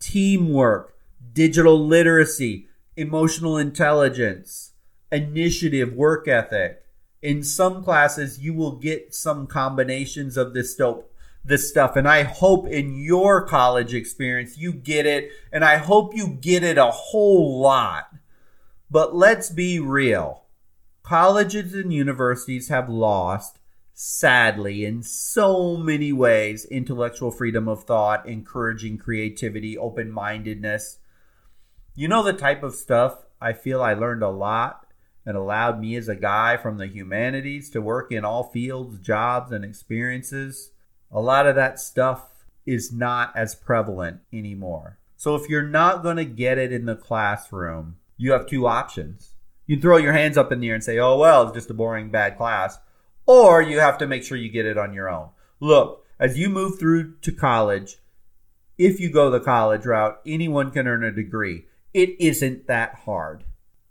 teamwork, 0.00 0.94
digital 1.32 1.86
literacy, 1.86 2.66
emotional 2.96 3.56
intelligence, 3.56 4.72
initiative, 5.10 5.94
work 5.94 6.28
ethic. 6.28 6.84
In 7.22 7.42
some 7.42 7.82
classes 7.82 8.38
you 8.38 8.52
will 8.52 8.72
get 8.72 9.14
some 9.14 9.46
combinations 9.46 10.36
of 10.36 10.52
this 10.52 10.74
dope 10.74 11.11
this 11.44 11.68
stuff. 11.68 11.96
And 11.96 12.08
i 12.08 12.22
hope 12.22 12.66
in 12.66 12.96
your 12.96 13.46
college 13.46 13.94
experience 13.94 14.56
you 14.56 14.72
get 14.72 15.06
it. 15.06 15.30
And 15.52 15.64
i 15.64 15.76
hope 15.76 16.14
you 16.14 16.28
get 16.28 16.62
it 16.62 16.78
a 16.78 16.90
whole 16.90 17.60
lot. 17.60 18.08
But 18.90 19.14
let's 19.14 19.50
be 19.50 19.78
real. 19.78 20.44
Colleges 21.02 21.74
and 21.74 21.92
universities 21.92 22.68
have 22.68 22.88
lost 22.88 23.58
sadly 23.94 24.84
in 24.84 25.02
so 25.02 25.76
many 25.76 26.12
ways 26.12 26.64
intellectual 26.66 27.30
freedom 27.30 27.68
of 27.68 27.84
thought 27.84 28.26
encouraging 28.26 28.98
creativity 28.98 29.76
open-mindedness. 29.76 30.98
You 31.94 32.08
know 32.08 32.22
the 32.22 32.32
type 32.32 32.62
of 32.62 32.74
stuff 32.74 33.26
i 33.40 33.52
feel 33.52 33.82
i 33.82 33.92
learned 33.92 34.22
a 34.22 34.30
lot 34.30 34.86
and 35.24 35.36
allowed 35.36 35.80
me 35.80 35.96
as 35.96 36.08
a 36.08 36.16
guy 36.16 36.56
from 36.56 36.78
the 36.78 36.86
humanities 36.86 37.70
to 37.70 37.80
work 37.80 38.10
in 38.10 38.24
all 38.24 38.44
fields, 38.44 38.98
jobs, 38.98 39.52
and 39.52 39.64
experiences. 39.64 40.70
A 41.12 41.20
lot 41.20 41.46
of 41.46 41.54
that 41.56 41.78
stuff 41.78 42.46
is 42.66 42.92
not 42.92 43.32
as 43.36 43.54
prevalent 43.54 44.20
anymore. 44.32 44.98
So 45.16 45.34
if 45.34 45.48
you're 45.48 45.62
not 45.62 46.02
going 46.02 46.16
to 46.16 46.24
get 46.24 46.58
it 46.58 46.72
in 46.72 46.86
the 46.86 46.96
classroom, 46.96 47.96
you 48.16 48.32
have 48.32 48.46
two 48.46 48.66
options. 48.66 49.34
You 49.66 49.80
throw 49.80 49.96
your 49.96 50.12
hands 50.12 50.36
up 50.36 50.50
in 50.50 50.60
the 50.60 50.68
air 50.68 50.74
and 50.74 50.82
say, 50.82 50.98
oh, 50.98 51.18
well, 51.18 51.44
it's 51.44 51.54
just 51.54 51.70
a 51.70 51.74
boring, 51.74 52.10
bad 52.10 52.36
class. 52.36 52.78
Or 53.26 53.62
you 53.62 53.78
have 53.78 53.98
to 53.98 54.06
make 54.06 54.24
sure 54.24 54.36
you 54.36 54.48
get 54.48 54.66
it 54.66 54.78
on 54.78 54.94
your 54.94 55.08
own. 55.08 55.28
Look, 55.60 56.04
as 56.18 56.38
you 56.38 56.48
move 56.48 56.78
through 56.78 57.16
to 57.18 57.32
college, 57.32 57.98
if 58.78 58.98
you 58.98 59.10
go 59.10 59.30
the 59.30 59.40
college 59.40 59.86
route, 59.86 60.20
anyone 60.26 60.70
can 60.70 60.88
earn 60.88 61.04
a 61.04 61.12
degree. 61.12 61.66
It 61.94 62.20
isn't 62.20 62.66
that 62.66 62.94
hard 63.04 63.44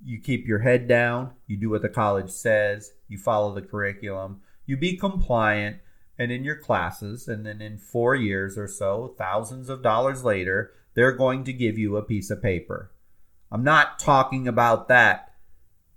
you 0.03 0.19
keep 0.19 0.47
your 0.47 0.59
head 0.59 0.87
down, 0.87 1.31
you 1.47 1.57
do 1.57 1.69
what 1.69 1.81
the 1.81 1.89
college 1.89 2.29
says, 2.29 2.91
you 3.07 3.17
follow 3.17 3.53
the 3.53 3.61
curriculum, 3.61 4.41
you 4.65 4.77
be 4.77 4.97
compliant, 4.97 5.77
and 6.17 6.31
in 6.31 6.43
your 6.43 6.55
classes, 6.55 7.27
and 7.27 7.45
then 7.45 7.61
in 7.61 7.77
four 7.77 8.15
years 8.15 8.57
or 8.57 8.67
so, 8.67 9.15
thousands 9.17 9.69
of 9.69 9.81
dollars 9.81 10.23
later, 10.23 10.71
they're 10.93 11.11
going 11.11 11.43
to 11.45 11.53
give 11.53 11.77
you 11.77 11.97
a 11.97 12.03
piece 12.03 12.29
of 12.29 12.41
paper. 12.41 12.91
I'm 13.51 13.63
not 13.63 13.99
talking 13.99 14.47
about 14.47 14.87
that. 14.87 15.33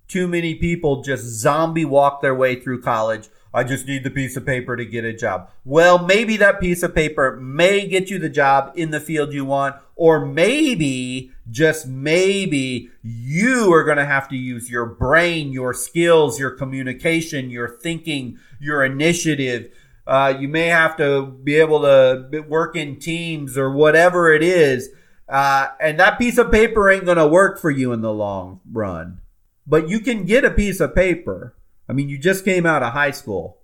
Too 0.09 0.29
many 0.29 0.55
people 0.55 1.03
just 1.03 1.25
zombie 1.25 1.85
walk 1.85 2.21
their 2.21 2.35
way 2.35 2.61
through 2.61 2.83
college. 2.83 3.29
I 3.53 3.63
just 3.63 3.87
need 3.87 4.03
the 4.03 4.11
piece 4.11 4.37
of 4.37 4.45
paper 4.45 4.77
to 4.77 4.85
get 4.85 5.05
a 5.05 5.13
job. 5.13 5.49
Well, 5.65 6.05
maybe 6.05 6.37
that 6.39 6.61
piece 6.61 6.83
of 6.83 6.95
paper 6.95 7.37
may 7.37 7.87
get 7.87 8.11
you 8.11 8.19
the 8.19 8.29
job 8.29 8.73
in 8.75 8.91
the 8.91 8.99
field 9.01 9.33
you 9.33 9.45
want, 9.45 9.77
or 9.95 10.27
maybe, 10.27 11.31
just 11.49 11.87
maybe, 11.87 12.91
you 13.03 13.73
are 13.73 13.85
going 13.85 13.97
to 13.97 14.05
have 14.05 14.29
to 14.31 14.37
use 14.37 14.69
your 14.69 14.87
brain, 14.87 15.53
your 15.53 15.73
skills, 15.73 16.41
your 16.41 16.51
communication, 16.51 17.49
your 17.49 17.69
thinking, 17.69 18.39
your 18.59 18.85
initiative. 18.85 19.71
Uh, 20.07 20.35
you 20.39 20.49
may 20.49 20.67
have 20.67 20.97
to 20.99 21.27
be 21.27 21.57
able 21.57 21.81
to 21.83 22.45
work 22.49 22.77
in 22.77 22.99
teams 22.99 23.57
or 23.57 23.71
whatever 23.71 24.33
it 24.33 24.43
is. 24.43 24.91
Uh, 25.29 25.69
and 25.81 25.99
that 25.99 26.19
piece 26.19 26.37
of 26.37 26.53
paper 26.53 26.91
ain't 26.91 27.07
going 27.07 27.17
to 27.17 27.27
work 27.27 27.59
for 27.59 27.71
you 27.71 27.93
in 27.93 28.03
the 28.03 28.13
long 28.13 28.61
run. 28.71 29.21
But 29.67 29.89
you 29.89 30.01
can 30.01 30.25
get 30.25 30.45
a 30.45 30.51
piece 30.51 30.81
of 30.81 30.95
paper. 30.95 31.55
I 31.89 31.95
mean, 31.95 32.09
you 32.09 32.19
just 32.19 32.45
came 32.45 32.67
out 32.67 32.83
of 32.83 32.93
high 32.93 33.13
school. 33.13 33.59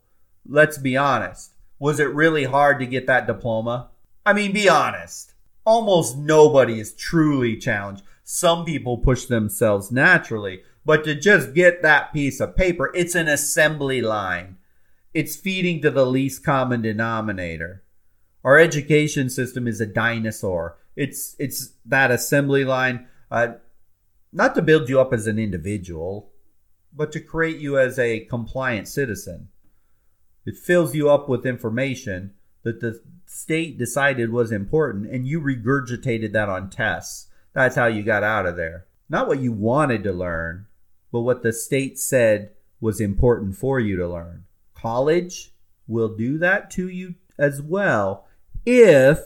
Let's 0.49 0.79
be 0.79 0.97
honest. 0.97 1.53
Was 1.79 2.01
it 2.01 2.15
really 2.15 2.45
hard 2.45 2.79
to 2.81 2.87
get 2.87 3.07
that 3.07 3.27
diploma? 3.27 3.91
I 4.25 4.33
mean, 4.33 4.53
be 4.53 4.69
honest 4.69 5.31
almost 5.65 6.17
nobody 6.17 6.81
is 6.81 6.93
truly 6.93 7.57
challenged. 7.57 8.03
Some 8.25 8.65
people 8.65 8.99
push 8.99 9.27
themselves 9.27 9.91
naturally, 9.91 10.63
but 10.85 11.05
to 11.05 11.15
just 11.15 11.55
get 11.55 11.83
that 11.83 12.13
piece 12.13 12.41
of 12.41 12.57
paper, 12.57 12.91
it's 12.95 13.15
an 13.15 13.29
assembly 13.29 14.01
line. 14.01 14.57
It's 15.13 15.37
feeding 15.37 15.83
to 15.83 15.91
the 15.91 16.07
least 16.07 16.45
common 16.45 16.83
denominator. 16.83 17.83
Our 18.45 18.59
education 18.59 19.29
system 19.29 19.67
is 19.67 19.81
a 19.81 19.87
dinosaur. 19.87 20.79
It's 20.97 21.37
it's 21.39 21.73
that 21.85 22.11
assembly 22.11 22.65
line, 22.65 23.09
uh, 23.31 23.55
not 24.33 24.55
to 24.55 24.63
build 24.63 24.89
you 24.89 25.01
up 25.01 25.13
as 25.13 25.27
an 25.27 25.39
individual, 25.39 26.31
but 26.95 27.11
to 27.13 27.21
create 27.21 27.59
you 27.59 27.79
as 27.79 27.99
a 27.99 28.21
compliant 28.21 28.89
citizen. 28.89 29.49
It 30.47 30.57
fills 30.57 30.95
you 30.95 31.11
up 31.11 31.29
with 31.29 31.45
information 31.45 32.35
that 32.63 32.81
the 32.81 33.01
state 33.27 33.79
decided 33.79 34.31
was 34.31 34.53
important 34.53 35.11
and 35.11 35.27
you 35.27 35.41
regurgitated 35.41 36.33
that 36.33 36.49
on 36.49 36.71
tests. 36.71 37.29
That's 37.53 37.77
how 37.77 37.87
you 37.87 38.03
got 38.03 38.23
out 38.23 38.47
of 38.47 38.57
there. 38.57 38.87
Not 39.09 39.27
what 39.27 39.41
you 39.41 39.53
wanted 39.53 40.05
to 40.05 40.13
learn, 40.13 40.67
but 41.13 41.21
what 41.21 41.43
the 41.43 41.53
state 41.53 41.99
said 41.99 42.51
was 42.81 43.01
important 43.01 43.57
for 43.57 43.81
you 43.81 43.97
to 43.97 44.09
learn. 44.09 44.45
College 44.81 45.53
will 45.87 46.09
do 46.09 46.39
that 46.39 46.71
to 46.73 46.89
you 46.89 47.15
as 47.39 47.61
well 47.61 48.27
if 48.65 49.19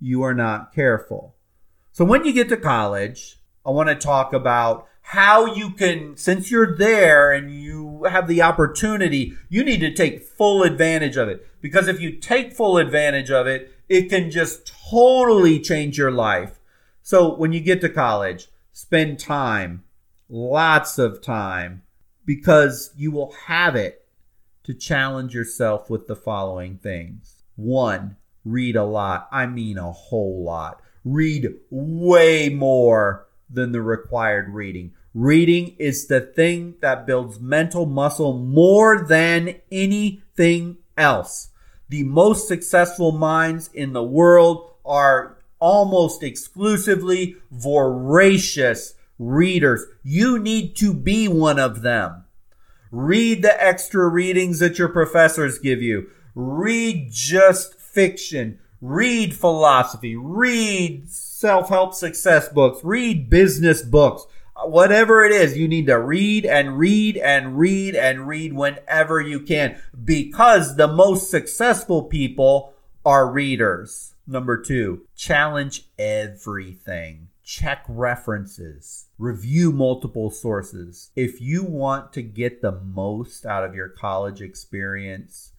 you 0.00 0.22
are 0.22 0.34
not 0.34 0.74
careful. 0.74 1.34
So 1.92 2.04
when 2.04 2.24
you 2.24 2.32
get 2.32 2.48
to 2.48 2.56
college, 2.56 3.38
I 3.66 3.70
want 3.70 3.88
to 3.88 3.94
talk 3.94 4.32
about 4.32 4.86
how 5.02 5.54
you 5.54 5.70
can, 5.70 6.16
since 6.16 6.50
you're 6.50 6.76
there 6.76 7.32
and 7.32 7.52
you 7.52 8.04
have 8.04 8.28
the 8.28 8.42
opportunity, 8.42 9.34
you 9.48 9.64
need 9.64 9.80
to 9.80 9.92
take 9.92 10.22
full 10.22 10.62
advantage 10.62 11.16
of 11.16 11.28
it. 11.28 11.46
Because 11.60 11.88
if 11.88 12.00
you 12.00 12.12
take 12.12 12.52
full 12.54 12.78
advantage 12.78 13.30
of 13.30 13.46
it, 13.46 13.72
it 13.88 14.08
can 14.08 14.30
just 14.30 14.72
totally 14.90 15.58
change 15.58 15.98
your 15.98 16.12
life. 16.12 16.60
So 17.02 17.34
when 17.34 17.52
you 17.52 17.60
get 17.60 17.80
to 17.80 17.88
college, 17.88 18.46
spend 18.72 19.18
time, 19.18 19.82
lots 20.28 20.96
of 20.96 21.20
time, 21.20 21.82
because 22.24 22.92
you 22.96 23.10
will 23.10 23.32
have 23.46 23.74
it 23.74 23.99
to 24.70 24.78
challenge 24.78 25.34
yourself 25.34 25.90
with 25.90 26.06
the 26.06 26.14
following 26.14 26.78
things. 26.78 27.42
One, 27.56 28.16
read 28.44 28.76
a 28.76 28.84
lot. 28.84 29.28
I 29.32 29.46
mean, 29.46 29.78
a 29.78 29.90
whole 29.90 30.44
lot. 30.44 30.80
Read 31.04 31.48
way 31.70 32.48
more 32.50 33.26
than 33.50 33.72
the 33.72 33.82
required 33.82 34.50
reading. 34.50 34.92
Reading 35.12 35.74
is 35.80 36.06
the 36.06 36.20
thing 36.20 36.76
that 36.82 37.04
builds 37.04 37.40
mental 37.40 37.84
muscle 37.84 38.38
more 38.38 39.04
than 39.04 39.56
anything 39.72 40.78
else. 40.96 41.48
The 41.88 42.04
most 42.04 42.46
successful 42.46 43.10
minds 43.10 43.70
in 43.74 43.92
the 43.92 44.04
world 44.04 44.70
are 44.84 45.38
almost 45.58 46.22
exclusively 46.22 47.34
voracious 47.50 48.94
readers. 49.18 49.84
You 50.04 50.38
need 50.38 50.76
to 50.76 50.94
be 50.94 51.26
one 51.26 51.58
of 51.58 51.82
them. 51.82 52.24
Read 52.90 53.42
the 53.42 53.62
extra 53.62 54.08
readings 54.08 54.58
that 54.58 54.78
your 54.78 54.88
professors 54.88 55.58
give 55.58 55.80
you. 55.80 56.10
Read 56.34 57.10
just 57.10 57.80
fiction. 57.80 58.58
Read 58.80 59.34
philosophy. 59.34 60.16
Read 60.16 61.08
self-help 61.08 61.94
success 61.94 62.48
books. 62.48 62.82
Read 62.82 63.30
business 63.30 63.82
books. 63.82 64.26
Whatever 64.64 65.24
it 65.24 65.32
is, 65.32 65.56
you 65.56 65.68
need 65.68 65.86
to 65.86 65.98
read 65.98 66.44
and 66.44 66.78
read 66.78 67.16
and 67.16 67.58
read 67.58 67.94
and 67.94 68.28
read 68.28 68.52
whenever 68.52 69.20
you 69.20 69.40
can 69.40 69.80
because 70.04 70.76
the 70.76 70.88
most 70.88 71.30
successful 71.30 72.02
people 72.02 72.74
are 73.04 73.30
readers. 73.30 74.14
Number 74.26 74.60
two, 74.60 75.06
challenge 75.16 75.86
everything 75.98 77.29
check 77.50 77.84
references, 77.88 79.06
review 79.18 79.72
multiple 79.72 80.30
sources. 80.30 81.10
If 81.16 81.40
you 81.40 81.64
want 81.64 82.12
to 82.12 82.22
get 82.22 82.62
the 82.62 82.70
most 82.70 83.44
out 83.44 83.64
of 83.64 83.74
your 83.74 83.88
college 83.88 84.40
experience, 84.40 85.50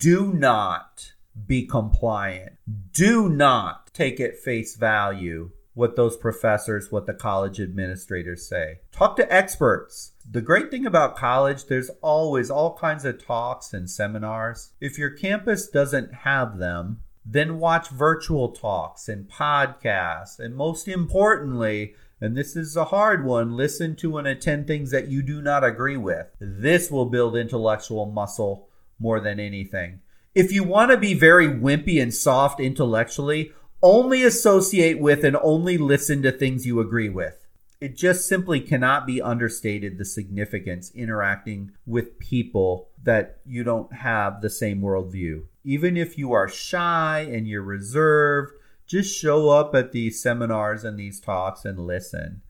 do 0.00 0.32
not 0.32 1.12
be 1.46 1.64
compliant. 1.64 2.54
Do 2.92 3.28
not 3.28 3.94
take 3.94 4.18
at 4.18 4.36
face 4.36 4.74
value 4.74 5.52
what 5.74 5.94
those 5.94 6.16
professors, 6.16 6.90
what 6.90 7.06
the 7.06 7.14
college 7.14 7.60
administrators 7.60 8.44
say. 8.44 8.80
Talk 8.90 9.14
to 9.14 9.32
experts. 9.32 10.14
The 10.28 10.42
great 10.42 10.72
thing 10.72 10.86
about 10.86 11.16
college, 11.16 11.66
there's 11.66 11.90
always 12.02 12.50
all 12.50 12.76
kinds 12.76 13.04
of 13.04 13.24
talks 13.24 13.72
and 13.72 13.88
seminars. 13.88 14.72
If 14.80 14.98
your 14.98 15.10
campus 15.10 15.68
doesn't 15.68 16.12
have 16.12 16.58
them, 16.58 17.04
then 17.24 17.58
watch 17.58 17.88
virtual 17.88 18.50
talks 18.50 19.08
and 19.08 19.28
podcasts. 19.28 20.38
And 20.38 20.54
most 20.54 20.88
importantly, 20.88 21.94
and 22.20 22.36
this 22.36 22.56
is 22.56 22.76
a 22.76 22.86
hard 22.86 23.24
one, 23.24 23.56
listen 23.56 23.94
to 23.96 24.18
and 24.18 24.26
attend 24.26 24.66
things 24.66 24.90
that 24.90 25.08
you 25.08 25.22
do 25.22 25.40
not 25.40 25.62
agree 25.62 25.96
with. 25.96 26.26
This 26.40 26.90
will 26.90 27.06
build 27.06 27.36
intellectual 27.36 28.06
muscle 28.06 28.68
more 28.98 29.20
than 29.20 29.38
anything. 29.38 30.00
If 30.34 30.52
you 30.52 30.64
want 30.64 30.90
to 30.90 30.96
be 30.96 31.14
very 31.14 31.48
wimpy 31.48 32.02
and 32.02 32.12
soft 32.12 32.60
intellectually, 32.60 33.52
only 33.82 34.24
associate 34.24 34.98
with 34.98 35.24
and 35.24 35.36
only 35.42 35.78
listen 35.78 36.22
to 36.22 36.32
things 36.32 36.66
you 36.66 36.80
agree 36.80 37.08
with. 37.08 37.46
It 37.80 37.96
just 37.96 38.26
simply 38.26 38.60
cannot 38.60 39.06
be 39.06 39.22
understated 39.22 39.98
the 39.98 40.04
significance 40.04 40.90
interacting 40.94 41.70
with 41.86 42.18
people 42.18 42.88
that 43.04 43.38
you 43.46 43.62
don't 43.62 43.92
have 43.92 44.42
the 44.42 44.50
same 44.50 44.80
worldview. 44.80 45.44
Even 45.68 45.98
if 45.98 46.16
you 46.16 46.32
are 46.32 46.48
shy 46.48 47.28
and 47.30 47.46
you're 47.46 47.60
reserved, 47.60 48.54
just 48.86 49.14
show 49.14 49.50
up 49.50 49.74
at 49.74 49.92
these 49.92 50.18
seminars 50.18 50.82
and 50.82 50.98
these 50.98 51.20
talks 51.20 51.66
and 51.66 51.78
listen. 51.78 52.40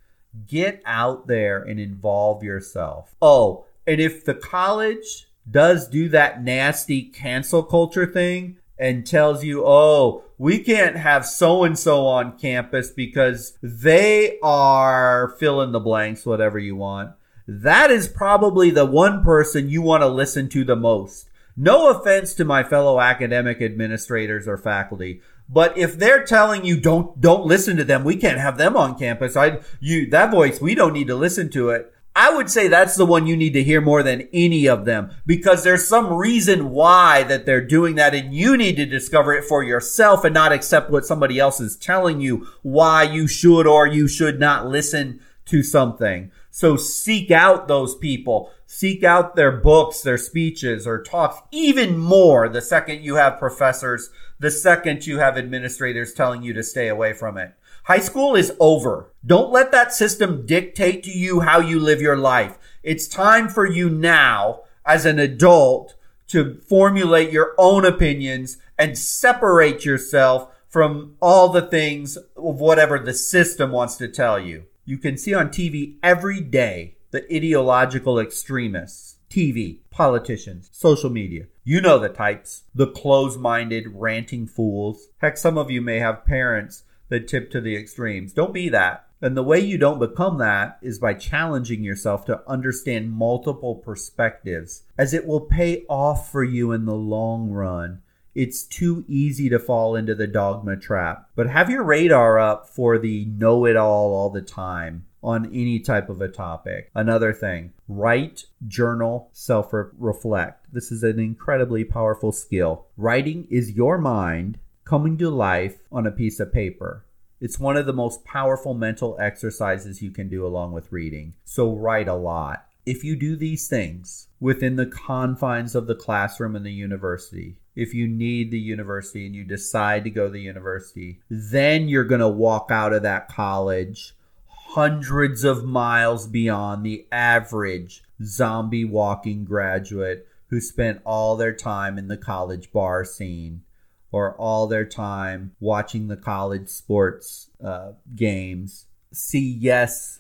Get 0.47 0.81
out 0.87 1.27
there 1.27 1.61
and 1.61 1.81
involve 1.81 2.45
yourself. 2.45 3.17
Oh, 3.21 3.65
and 3.89 4.01
if 4.01 4.25
the 4.25 4.35
college 4.35 5.27
does 5.51 5.89
do 5.89 6.09
that 6.11 6.45
nasty 6.45 7.03
cancel 7.03 7.65
culture 7.65 8.07
thing 8.07 8.59
and 8.79 9.05
tells 9.05 9.43
you, 9.43 9.65
oh, 9.67 10.23
we 10.39 10.61
can't 10.63 10.95
have 10.95 11.27
so 11.27 11.65
and 11.65 11.77
so 11.77 12.07
on 12.07 12.39
campus 12.39 12.93
because 12.93 13.59
they 13.61 14.39
are 14.45 15.35
fill 15.41 15.61
in 15.61 15.73
the 15.73 15.81
blanks, 15.81 16.25
whatever 16.25 16.61
you 16.61 16.77
want. 16.77 17.11
That 17.49 17.91
is 17.91 18.07
probably 18.07 18.71
the 18.71 18.87
one 18.87 19.25
person 19.25 19.69
you 19.69 19.83
want 19.83 20.03
to 20.05 20.09
listen 20.09 20.49
to 20.51 20.63
the 20.63 20.77
most. 20.77 21.28
No 21.61 21.91
offense 21.91 22.35
to 22.35 22.45
my 22.45 22.63
fellow 22.63 23.01
academic 23.01 23.61
administrators 23.61 24.47
or 24.47 24.57
faculty, 24.57 25.23
but 25.49 25.77
if 25.77 25.99
they're 25.99 26.25
telling 26.25 26.65
you 26.65 26.79
don't 26.79 27.21
don't 27.21 27.47
listen 27.47 27.77
to 27.79 27.85
them, 27.85 28.05
we 28.05 28.15
can't 28.15 28.39
have 28.39 28.59
them 28.59 28.77
on 28.77 28.97
campus. 28.97 29.37
I 29.37 29.59
you 29.81 30.09
that 30.11 30.31
voice, 30.31 30.61
we 30.61 30.77
don't 30.77 30.93
need 30.93 31.09
to 31.09 31.17
listen 31.17 31.51
to 31.51 31.71
it. 31.71 31.93
I 32.15 32.35
would 32.35 32.49
say 32.49 32.69
that's 32.69 32.95
the 32.95 33.07
one 33.07 33.27
you 33.27 33.37
need 33.37 33.55
to 33.55 33.65
hear 33.65 33.81
more 33.81 34.05
than 34.05 34.29
any 34.33 34.69
of 34.69 34.85
them 34.85 35.11
because 35.27 35.65
there's 35.65 35.87
some 35.87 36.13
reason 36.13 36.71
why 36.71 37.25
that 37.25 37.45
they're 37.45 37.65
doing 37.65 37.97
that 37.97 38.15
and 38.15 38.33
you 38.33 38.57
need 38.57 38.77
to 38.77 38.87
discover 38.87 39.33
it 39.35 39.45
for 39.45 39.65
yourself 39.65 40.25
and 40.25 40.35
not 40.35 40.53
accept 40.53 40.91
what 40.91 41.07
somebody 41.07 41.41
else 41.41 41.61
is 41.61 41.77
telling 41.77 42.21
you 42.21 42.47
why 42.63 43.03
you 43.03 43.27
should 43.27 43.67
or 43.67 43.87
you 43.87 44.07
should 44.07 44.39
not 44.39 44.67
listen 44.67 45.21
to 45.47 45.63
something. 45.63 46.31
So 46.59 46.77
seek 46.77 47.31
out 47.31 47.69
those 47.69 47.95
people, 47.95 48.51
seek 48.67 49.05
out 49.05 49.37
their 49.37 49.53
books, 49.53 50.01
their 50.01 50.19
speeches 50.19 50.89
or 50.89 51.01
talks 51.01 51.41
even 51.53 51.97
more 51.97 52.49
the 52.49 52.61
second 52.61 53.05
you 53.05 53.15
have 53.15 53.39
professors, 53.39 54.11
the 54.41 54.51
second 54.51 55.07
you 55.07 55.21
have 55.21 55.39
administrators 55.39 56.13
telling 56.13 56.43
you 56.43 56.53
to 56.55 56.65
stay 56.65 56.89
away 56.89 57.13
from 57.13 57.39
it. 57.39 57.55
High 57.85 58.01
school 58.01 58.35
is 58.35 58.57
over. 58.59 59.13
Don't 59.25 59.53
let 59.53 59.71
that 59.71 59.95
system 59.95 60.47
dictate 60.47 61.05
to 61.05 61.13
you 61.13 61.39
how 61.39 61.61
you 61.61 61.79
live 61.79 62.01
your 62.01 62.17
life. 62.17 62.59
It's 62.83 63.07
time 63.07 63.49
for 63.49 63.65
you 63.65 63.89
now 63.89 64.63
as 64.85 65.07
an 65.07 65.21
adult 65.21 65.95
to 66.27 66.57
formulate 66.67 67.31
your 67.31 67.55
own 67.57 67.85
opinions 67.85 68.57
and 68.77 68.99
separate 68.99 69.85
yourself 69.85 70.53
from 70.69 71.15
all 71.21 71.51
the 71.51 71.63
things 71.63 72.17
of 72.17 72.59
whatever 72.59 72.99
the 72.99 73.15
system 73.15 73.71
wants 73.71 73.97
to 73.99 74.09
tell 74.09 74.41
you. 74.41 74.65
You 74.89 74.97
can 74.97 75.19
see 75.19 75.35
on 75.35 75.51
TV 75.51 75.97
every 76.03 76.41
day 76.41 76.97
the 77.11 77.23
ideological 77.31 78.19
extremists. 78.19 79.17
TV, 79.29 79.81
politicians, 79.91 80.71
social 80.73 81.11
media. 81.11 81.45
You 81.63 81.83
know 81.83 81.99
the 81.99 82.09
types. 82.09 82.63
The 82.75 82.87
close 82.87 83.37
minded, 83.37 83.89
ranting 83.93 84.47
fools. 84.47 85.09
Heck, 85.19 85.37
some 85.37 85.59
of 85.59 85.71
you 85.71 85.83
may 85.83 85.99
have 85.99 86.25
parents 86.25 86.85
that 87.11 87.29
tip 87.29 87.51
to 87.51 87.61
the 87.61 87.77
extremes. 87.77 88.33
Don't 88.33 88.55
be 88.55 88.71
that. 88.71 89.05
And 89.21 89.37
the 89.37 89.43
way 89.43 89.61
you 89.61 89.77
don't 89.77 89.99
become 89.99 90.39
that 90.39 90.79
is 90.81 90.99
by 90.99 91.13
challenging 91.13 91.85
yourself 91.85 92.25
to 92.25 92.41
understand 92.49 93.13
multiple 93.13 93.75
perspectives, 93.75 94.85
as 94.97 95.13
it 95.13 95.27
will 95.27 95.43
pay 95.43 95.85
off 95.91 96.33
for 96.33 96.43
you 96.43 96.73
in 96.73 96.87
the 96.87 96.95
long 96.95 97.51
run. 97.51 98.01
It's 98.39 98.63
too 98.63 99.05
easy 99.09 99.49
to 99.49 99.59
fall 99.59 99.97
into 99.97 100.15
the 100.15 100.29
dogma 100.29 100.77
trap. 100.77 101.29
But 101.35 101.51
have 101.51 101.69
your 101.69 101.83
radar 101.83 102.39
up 102.39 102.69
for 102.69 102.97
the 102.97 103.25
know 103.25 103.65
it 103.65 103.75
all 103.75 104.15
all 104.15 104.31
the 104.31 104.43
time 104.43 105.07
on 105.25 105.47
any 105.47 105.81
type 105.81 106.09
of 106.09 106.21
a 106.21 106.29
topic. 106.29 106.89
Another 106.95 107.33
thing, 107.33 107.73
write, 107.89 108.45
journal, 108.69 109.29
self 109.33 109.71
reflect. 109.73 110.73
This 110.73 110.93
is 110.93 111.03
an 111.03 111.19
incredibly 111.19 111.83
powerful 111.83 112.31
skill. 112.31 112.87
Writing 112.97 113.49
is 113.51 113.73
your 113.73 113.99
mind 113.99 114.61
coming 114.85 115.19
to 115.19 115.31
life 115.31 115.81
on 115.91 116.07
a 116.07 116.13
piece 116.13 116.39
of 116.39 116.53
paper. 116.53 117.05
It's 117.41 117.59
one 117.59 117.77
of 117.77 117.87
the 117.87 117.93
most 117.93 118.25
powerful 118.25 118.73
mental 118.73 119.17
exercises 119.19 120.01
you 120.01 120.13
can 120.13 120.29
do 120.29 120.47
along 120.47 120.71
with 120.71 120.93
reading. 120.93 121.35
So 121.45 121.75
write 121.75 122.07
a 122.07 122.15
lot. 122.15 122.69
If 122.87 123.05
you 123.05 123.17
do 123.17 123.37
these 123.37 123.69
things 123.69 124.29
within 124.41 124.77
the 124.77 124.87
confines 124.87 125.75
of 125.75 125.89
the 125.89 125.97
classroom 125.97 126.57
and 126.57 126.65
the 126.65 126.73
university, 126.73 127.59
if 127.79 127.95
you 127.95 128.09
need 128.09 128.51
the 128.51 128.59
university 128.59 129.25
and 129.25 129.37
you 129.37 129.45
decide 129.45 130.03
to 130.03 130.11
go 130.11 130.27
to 130.27 130.33
the 130.33 130.41
university, 130.41 131.21
then 131.31 131.89
you're 131.89 132.03
going 132.03 132.21
to 132.21 132.29
walk 132.29 132.71
out 132.73 132.93
of 132.93 133.03
that 133.05 133.29
college 133.29 134.15
hundreds 134.49 135.45
of 135.45 135.65
miles 135.65 136.27
beyond 136.27 136.85
the 136.85 137.07
average 137.13 138.03
zombie 138.23 138.85
walking 138.85 139.45
graduate 139.45 140.27
who 140.49 140.61
spent 140.61 141.01
all 141.07 141.37
their 141.37 141.55
time 141.55 141.97
in 141.97 142.09
the 142.09 142.17
college 142.17 142.73
bar 142.73 143.05
scene 143.05 143.63
or 144.11 144.35
all 144.35 144.67
their 144.67 144.85
time 144.85 145.53
watching 145.61 146.09
the 146.09 146.17
college 146.17 146.69
sports 146.69 147.51
uh, 147.65 147.93
games. 148.17 148.87
See 149.13 149.57
yes 149.61 150.19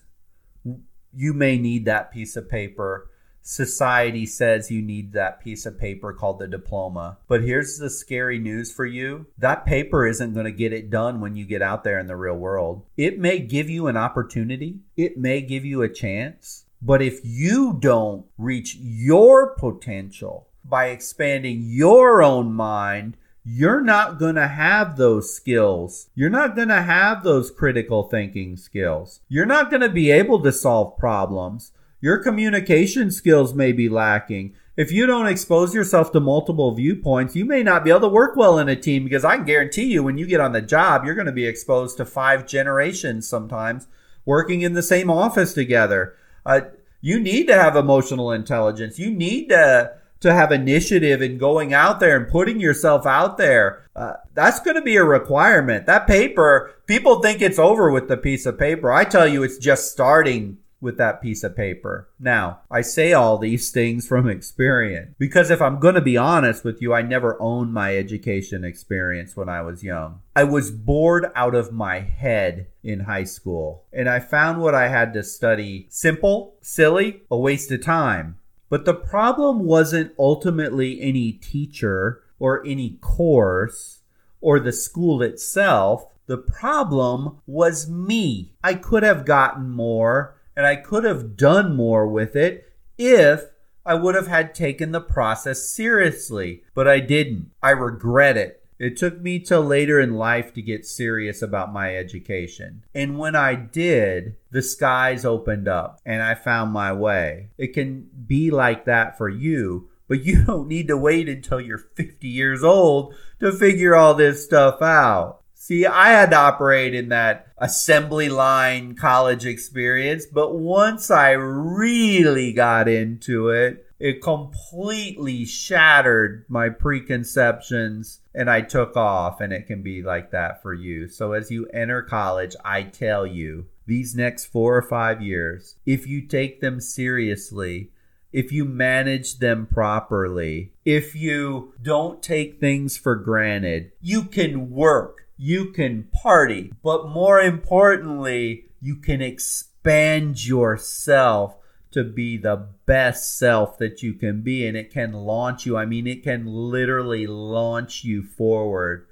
you 1.14 1.32
may 1.32 1.58
need 1.58 1.84
that 1.86 2.12
piece 2.12 2.36
of 2.36 2.48
paper 2.48 3.10
society 3.42 4.26
says 4.26 4.70
you 4.70 4.82
need 4.82 5.12
that 5.12 5.40
piece 5.40 5.64
of 5.64 5.78
paper 5.78 6.12
called 6.12 6.38
the 6.38 6.46
diploma 6.46 7.16
but 7.28 7.42
here's 7.42 7.78
the 7.78 7.88
scary 7.88 8.38
news 8.38 8.72
for 8.72 8.84
you 8.84 9.26
that 9.38 9.64
paper 9.64 10.06
isn't 10.06 10.34
going 10.34 10.44
to 10.44 10.52
get 10.52 10.72
it 10.72 10.90
done 10.90 11.20
when 11.20 11.34
you 11.34 11.44
get 11.44 11.62
out 11.62 11.84
there 11.84 11.98
in 11.98 12.06
the 12.06 12.16
real 12.16 12.36
world 12.36 12.84
it 12.96 13.18
may 13.18 13.38
give 13.38 13.70
you 13.70 13.86
an 13.86 13.96
opportunity 13.96 14.78
it 14.96 15.16
may 15.16 15.40
give 15.40 15.64
you 15.64 15.82
a 15.82 15.88
chance 15.88 16.64
but 16.82 17.02
if 17.02 17.20
you 17.24 17.76
don't 17.80 18.26
reach 18.36 18.76
your 18.76 19.54
potential 19.54 20.48
by 20.64 20.86
expanding 20.86 21.62
your 21.64 22.22
own 22.22 22.52
mind 22.52 23.16
you're 23.50 23.80
not 23.80 24.18
going 24.18 24.34
to 24.34 24.46
have 24.46 24.98
those 24.98 25.34
skills. 25.34 26.10
You're 26.14 26.28
not 26.28 26.54
going 26.54 26.68
to 26.68 26.82
have 26.82 27.22
those 27.22 27.50
critical 27.50 28.02
thinking 28.02 28.58
skills. 28.58 29.20
You're 29.26 29.46
not 29.46 29.70
going 29.70 29.80
to 29.80 29.88
be 29.88 30.10
able 30.10 30.42
to 30.42 30.52
solve 30.52 30.98
problems. 30.98 31.72
Your 32.00 32.18
communication 32.18 33.10
skills 33.10 33.54
may 33.54 33.72
be 33.72 33.88
lacking. 33.88 34.54
if 34.76 34.92
you 34.92 35.06
don't 35.06 35.26
expose 35.26 35.74
yourself 35.74 36.12
to 36.12 36.20
multiple 36.20 36.72
viewpoints, 36.72 37.34
you 37.34 37.44
may 37.44 37.64
not 37.64 37.82
be 37.82 37.90
able 37.90 38.02
to 38.02 38.08
work 38.08 38.36
well 38.36 38.60
in 38.60 38.68
a 38.68 38.76
team 38.76 39.02
because 39.02 39.24
I 39.24 39.34
can 39.34 39.44
guarantee 39.44 39.86
you 39.86 40.04
when 40.04 40.18
you 40.18 40.26
get 40.26 40.40
on 40.40 40.52
the 40.52 40.62
job, 40.62 41.04
you're 41.04 41.16
going 41.16 41.26
to 41.26 41.32
be 41.32 41.46
exposed 41.46 41.96
to 41.96 42.04
five 42.04 42.46
generations 42.46 43.28
sometimes 43.28 43.88
working 44.24 44.62
in 44.62 44.74
the 44.74 44.82
same 44.82 45.10
office 45.10 45.52
together. 45.52 46.14
Uh, 46.46 46.60
you 47.00 47.18
need 47.18 47.48
to 47.48 47.54
have 47.54 47.74
emotional 47.74 48.30
intelligence. 48.30 49.00
You 49.00 49.10
need 49.10 49.48
to 49.48 49.94
to 50.20 50.32
have 50.32 50.50
initiative 50.50 51.22
in 51.22 51.38
going 51.38 51.72
out 51.72 52.00
there 52.00 52.16
and 52.16 52.28
putting 52.28 52.60
yourself 52.60 53.06
out 53.06 53.38
there. 53.38 53.84
Uh, 53.94 54.14
that's 54.34 54.60
going 54.60 54.74
to 54.74 54.82
be 54.82 54.96
a 54.96 55.04
requirement. 55.04 55.86
That 55.86 56.08
paper, 56.08 56.74
people 56.86 57.20
think 57.20 57.40
it's 57.40 57.58
over 57.58 57.90
with 57.90 58.08
the 58.08 58.16
piece 58.16 58.44
of 58.44 58.58
paper. 58.58 58.92
I 58.92 59.04
tell 59.04 59.28
you, 59.28 59.44
it's 59.44 59.58
just 59.58 59.92
starting 59.92 60.58
with 60.80 60.96
that 60.98 61.20
piece 61.20 61.42
of 61.42 61.56
paper. 61.56 62.08
Now, 62.20 62.60
I 62.70 62.82
say 62.82 63.12
all 63.12 63.38
these 63.38 63.70
things 63.70 64.06
from 64.06 64.28
experience 64.28 65.14
because 65.18 65.50
if 65.50 65.60
I'm 65.60 65.80
going 65.80 65.96
to 65.96 66.00
be 66.00 66.16
honest 66.16 66.64
with 66.64 66.80
you, 66.80 66.94
I 66.94 67.02
never 67.02 67.40
owned 67.40 67.72
my 67.72 67.96
education 67.96 68.64
experience 68.64 69.36
when 69.36 69.48
I 69.48 69.62
was 69.62 69.82
young. 69.82 70.20
I 70.36 70.44
was 70.44 70.70
bored 70.70 71.30
out 71.34 71.54
of 71.54 71.72
my 71.72 72.00
head 72.00 72.68
in 72.82 73.00
high 73.00 73.24
school 73.24 73.84
and 73.92 74.08
I 74.08 74.20
found 74.20 74.60
what 74.60 74.74
I 74.74 74.88
had 74.88 75.12
to 75.14 75.22
study 75.22 75.86
simple, 75.90 76.54
silly, 76.60 77.22
a 77.30 77.36
waste 77.36 77.72
of 77.72 77.82
time. 77.82 78.38
But 78.70 78.84
the 78.84 78.94
problem 78.94 79.64
wasn't 79.64 80.12
ultimately 80.18 81.00
any 81.00 81.32
teacher 81.32 82.22
or 82.38 82.64
any 82.66 82.98
course 83.00 84.00
or 84.40 84.60
the 84.60 84.72
school 84.72 85.22
itself. 85.22 86.12
The 86.26 86.36
problem 86.36 87.38
was 87.46 87.88
me. 87.88 88.52
I 88.62 88.74
could 88.74 89.02
have 89.02 89.24
gotten 89.24 89.70
more 89.70 90.37
and 90.58 90.66
I 90.66 90.74
could 90.74 91.04
have 91.04 91.36
done 91.36 91.76
more 91.76 92.08
with 92.08 92.34
it 92.34 92.72
if 92.98 93.44
I 93.86 93.94
would 93.94 94.16
have 94.16 94.26
had 94.26 94.56
taken 94.56 94.90
the 94.90 95.00
process 95.00 95.70
seriously, 95.70 96.64
but 96.74 96.88
I 96.88 96.98
didn't. 96.98 97.52
I 97.62 97.70
regret 97.70 98.36
it. 98.36 98.64
It 98.76 98.96
took 98.96 99.20
me 99.20 99.38
till 99.38 99.62
later 99.62 100.00
in 100.00 100.14
life 100.14 100.52
to 100.54 100.62
get 100.62 100.84
serious 100.84 101.42
about 101.42 101.72
my 101.72 101.96
education. 101.96 102.82
And 102.92 103.20
when 103.20 103.36
I 103.36 103.54
did, 103.54 104.34
the 104.50 104.62
skies 104.62 105.24
opened 105.24 105.68
up 105.68 106.00
and 106.04 106.20
I 106.24 106.34
found 106.34 106.72
my 106.72 106.92
way. 106.92 107.50
It 107.56 107.72
can 107.72 108.10
be 108.26 108.50
like 108.50 108.84
that 108.86 109.16
for 109.16 109.28
you, 109.28 109.90
but 110.08 110.24
you 110.24 110.42
don't 110.46 110.66
need 110.66 110.88
to 110.88 110.96
wait 110.96 111.28
until 111.28 111.60
you're 111.60 111.78
50 111.78 112.26
years 112.26 112.64
old 112.64 113.14
to 113.38 113.52
figure 113.52 113.94
all 113.94 114.14
this 114.14 114.44
stuff 114.44 114.82
out. 114.82 115.38
See, 115.60 115.84
I 115.84 116.10
had 116.10 116.30
to 116.30 116.36
operate 116.36 116.94
in 116.94 117.08
that 117.08 117.48
assembly 117.58 118.28
line 118.28 118.94
college 118.94 119.44
experience, 119.44 120.24
but 120.24 120.54
once 120.54 121.10
I 121.10 121.32
really 121.32 122.52
got 122.52 122.88
into 122.88 123.48
it, 123.48 123.84
it 123.98 124.22
completely 124.22 125.44
shattered 125.44 126.44
my 126.48 126.68
preconceptions 126.68 128.20
and 128.32 128.48
I 128.48 128.60
took 128.60 128.96
off. 128.96 129.40
And 129.40 129.52
it 129.52 129.66
can 129.66 129.82
be 129.82 130.00
like 130.00 130.30
that 130.30 130.62
for 130.62 130.72
you. 130.72 131.08
So, 131.08 131.32
as 131.32 131.50
you 131.50 131.66
enter 131.66 132.02
college, 132.02 132.54
I 132.64 132.84
tell 132.84 133.26
you, 133.26 133.66
these 133.84 134.14
next 134.14 134.46
four 134.46 134.76
or 134.76 134.82
five 134.82 135.20
years, 135.20 135.74
if 135.84 136.06
you 136.06 136.22
take 136.22 136.60
them 136.60 136.80
seriously, 136.80 137.90
if 138.32 138.52
you 138.52 138.64
manage 138.64 139.38
them 139.38 139.66
properly, 139.66 140.72
if 140.84 141.16
you 141.16 141.74
don't 141.82 142.22
take 142.22 142.60
things 142.60 142.96
for 142.96 143.16
granted, 143.16 143.90
you 144.00 144.22
can 144.22 144.70
work 144.70 145.27
you 145.38 145.72
can 145.72 146.08
party, 146.12 146.72
but 146.82 147.08
more 147.08 147.40
importantly, 147.40 148.66
you 148.80 148.96
can 148.96 149.22
expand 149.22 150.44
yourself 150.44 151.56
to 151.92 152.04
be 152.04 152.36
the 152.36 152.68
best 152.86 153.38
self 153.38 153.78
that 153.78 154.02
you 154.02 154.12
can 154.12 154.42
be. 154.42 154.66
And 154.66 154.76
it 154.76 154.92
can 154.92 155.12
launch 155.12 155.64
you. 155.64 155.76
I 155.76 155.86
mean, 155.86 156.06
it 156.06 156.22
can 156.22 156.44
literally 156.46 157.26
launch 157.26 158.04
you 158.04 158.22
forward. 158.22 159.06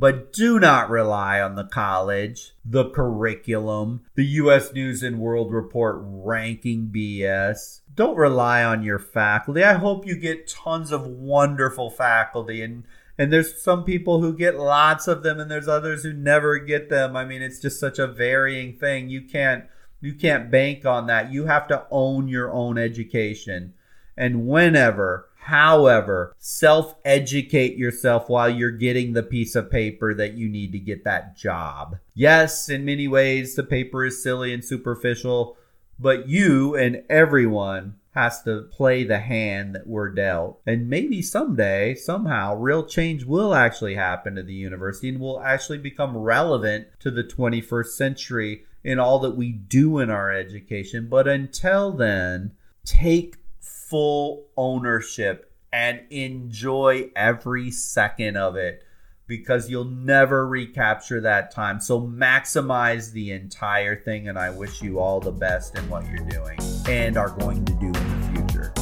But 0.00 0.32
do 0.32 0.60
not 0.60 0.90
rely 0.90 1.40
on 1.40 1.56
the 1.56 1.64
college, 1.64 2.52
the 2.64 2.88
curriculum, 2.90 4.02
the 4.14 4.26
U.S. 4.26 4.72
News 4.72 5.02
and 5.02 5.18
World 5.18 5.52
Report 5.52 5.98
ranking 6.00 6.92
BS. 6.94 7.80
Don't 7.96 8.16
rely 8.16 8.62
on 8.62 8.84
your 8.84 9.00
faculty. 9.00 9.64
I 9.64 9.72
hope 9.72 10.06
you 10.06 10.14
get 10.14 10.46
tons 10.46 10.92
of 10.92 11.04
wonderful 11.04 11.90
faculty 11.90 12.62
and 12.62 12.84
and 13.18 13.32
there's 13.32 13.60
some 13.60 13.84
people 13.84 14.20
who 14.20 14.32
get 14.32 14.56
lots 14.56 15.08
of 15.08 15.24
them 15.24 15.40
and 15.40 15.50
there's 15.50 15.68
others 15.68 16.04
who 16.04 16.12
never 16.12 16.58
get 16.58 16.88
them. 16.88 17.16
I 17.16 17.24
mean 17.24 17.42
it's 17.42 17.58
just 17.58 17.80
such 17.80 17.98
a 17.98 18.06
varying 18.06 18.78
thing. 18.78 19.08
You 19.08 19.22
can't 19.22 19.64
you 20.00 20.14
can't 20.14 20.50
bank 20.50 20.86
on 20.86 21.08
that. 21.08 21.32
You 21.32 21.46
have 21.46 21.66
to 21.68 21.84
own 21.90 22.28
your 22.28 22.52
own 22.52 22.78
education. 22.78 23.74
And 24.16 24.46
whenever 24.46 25.28
however 25.40 26.34
self 26.38 26.94
educate 27.04 27.76
yourself 27.76 28.28
while 28.28 28.50
you're 28.50 28.70
getting 28.70 29.12
the 29.12 29.22
piece 29.22 29.56
of 29.56 29.70
paper 29.70 30.14
that 30.14 30.34
you 30.34 30.48
need 30.48 30.72
to 30.72 30.78
get 30.78 31.04
that 31.04 31.36
job. 31.36 31.96
Yes 32.14 32.68
in 32.68 32.84
many 32.84 33.08
ways 33.08 33.56
the 33.56 33.64
paper 33.64 34.04
is 34.04 34.22
silly 34.22 34.54
and 34.54 34.64
superficial 34.64 35.56
but 35.98 36.28
you 36.28 36.76
and 36.76 37.02
everyone 37.10 37.96
has 38.12 38.42
to 38.42 38.62
play 38.72 39.04
the 39.04 39.20
hand 39.20 39.74
that 39.74 39.86
we're 39.86 40.10
dealt. 40.10 40.60
And 40.66 40.88
maybe 40.88 41.22
someday, 41.22 41.94
somehow, 41.94 42.54
real 42.56 42.84
change 42.84 43.24
will 43.24 43.54
actually 43.54 43.94
happen 43.94 44.34
to 44.34 44.42
the 44.42 44.54
university 44.54 45.08
and 45.08 45.20
will 45.20 45.40
actually 45.40 45.78
become 45.78 46.16
relevant 46.16 46.88
to 47.00 47.10
the 47.10 47.24
21st 47.24 47.86
century 47.88 48.64
in 48.82 48.98
all 48.98 49.18
that 49.20 49.36
we 49.36 49.52
do 49.52 49.98
in 49.98 50.10
our 50.10 50.32
education. 50.32 51.08
But 51.08 51.28
until 51.28 51.92
then, 51.92 52.52
take 52.84 53.36
full 53.60 54.46
ownership 54.56 55.52
and 55.72 56.00
enjoy 56.10 57.10
every 57.14 57.70
second 57.70 58.36
of 58.36 58.56
it 58.56 58.82
because 59.28 59.70
you'll 59.70 59.84
never 59.84 60.48
recapture 60.48 61.20
that 61.20 61.52
time. 61.52 61.78
So 61.80 62.00
maximize 62.00 63.12
the 63.12 63.30
entire 63.30 63.94
thing, 63.94 64.26
and 64.28 64.38
I 64.38 64.50
wish 64.50 64.82
you 64.82 64.98
all 64.98 65.20
the 65.20 65.30
best 65.30 65.78
in 65.78 65.88
what 65.88 66.04
you're 66.08 66.26
doing 66.26 66.58
and 66.88 67.16
are 67.16 67.30
going 67.30 67.64
to 67.66 67.72
do 67.74 67.86
in 67.86 67.92
the 67.92 68.28
future. 68.32 68.72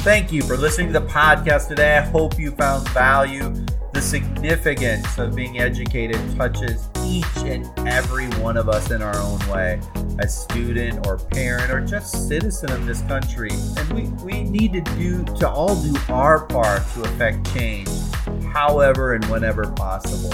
Thank 0.00 0.32
you 0.32 0.42
for 0.42 0.56
listening 0.56 0.92
to 0.92 1.00
the 1.00 1.06
podcast 1.06 1.68
today. 1.68 1.98
I 1.98 2.00
hope 2.00 2.38
you 2.38 2.52
found 2.52 2.88
value. 2.90 3.54
The 3.92 4.00
significance 4.00 5.18
of 5.18 5.34
being 5.34 5.58
educated 5.58 6.20
touches 6.36 6.88
each 7.06 7.36
and 7.38 7.66
every 7.88 8.26
one 8.40 8.56
of 8.56 8.68
us 8.68 8.90
in 8.90 9.02
our 9.02 9.16
own 9.18 9.38
way 9.48 9.80
as 10.18 10.42
student 10.42 11.06
or 11.06 11.18
parent 11.18 11.70
or 11.70 11.80
just 11.80 12.28
citizen 12.28 12.70
of 12.72 12.86
this 12.86 13.02
country. 13.02 13.50
And 13.52 13.92
we, 13.92 14.02
we 14.24 14.44
need 14.44 14.72
to 14.72 14.80
do 14.96 15.24
to 15.24 15.48
all 15.48 15.80
do 15.80 15.94
our 16.08 16.46
part 16.46 16.82
to 16.94 17.02
affect 17.02 17.52
change 17.54 17.88
however 18.52 19.14
and 19.14 19.24
whenever 19.26 19.70
possible. 19.72 20.32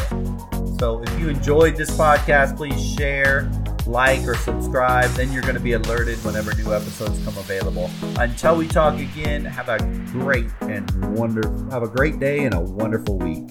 So 0.78 1.02
if 1.02 1.20
you 1.20 1.28
enjoyed 1.28 1.76
this 1.76 1.90
podcast 1.90 2.56
please 2.56 2.94
share 2.94 3.50
like 3.86 4.20
or 4.26 4.34
subscribe. 4.36 5.10
Then 5.10 5.32
you're 5.32 5.42
going 5.42 5.54
to 5.54 5.60
be 5.60 5.72
alerted 5.72 6.18
whenever 6.24 6.54
new 6.54 6.72
episodes 6.72 7.22
come 7.24 7.36
available. 7.36 7.90
Until 8.18 8.56
we 8.56 8.68
talk 8.68 8.98
again 8.98 9.44
have 9.44 9.68
a 9.68 9.78
great 10.12 10.46
and 10.62 11.16
wonderful 11.16 11.70
have 11.70 11.82
a 11.82 11.88
great 11.88 12.18
day 12.18 12.44
and 12.44 12.54
a 12.54 12.60
wonderful 12.60 13.18
week 13.18 13.50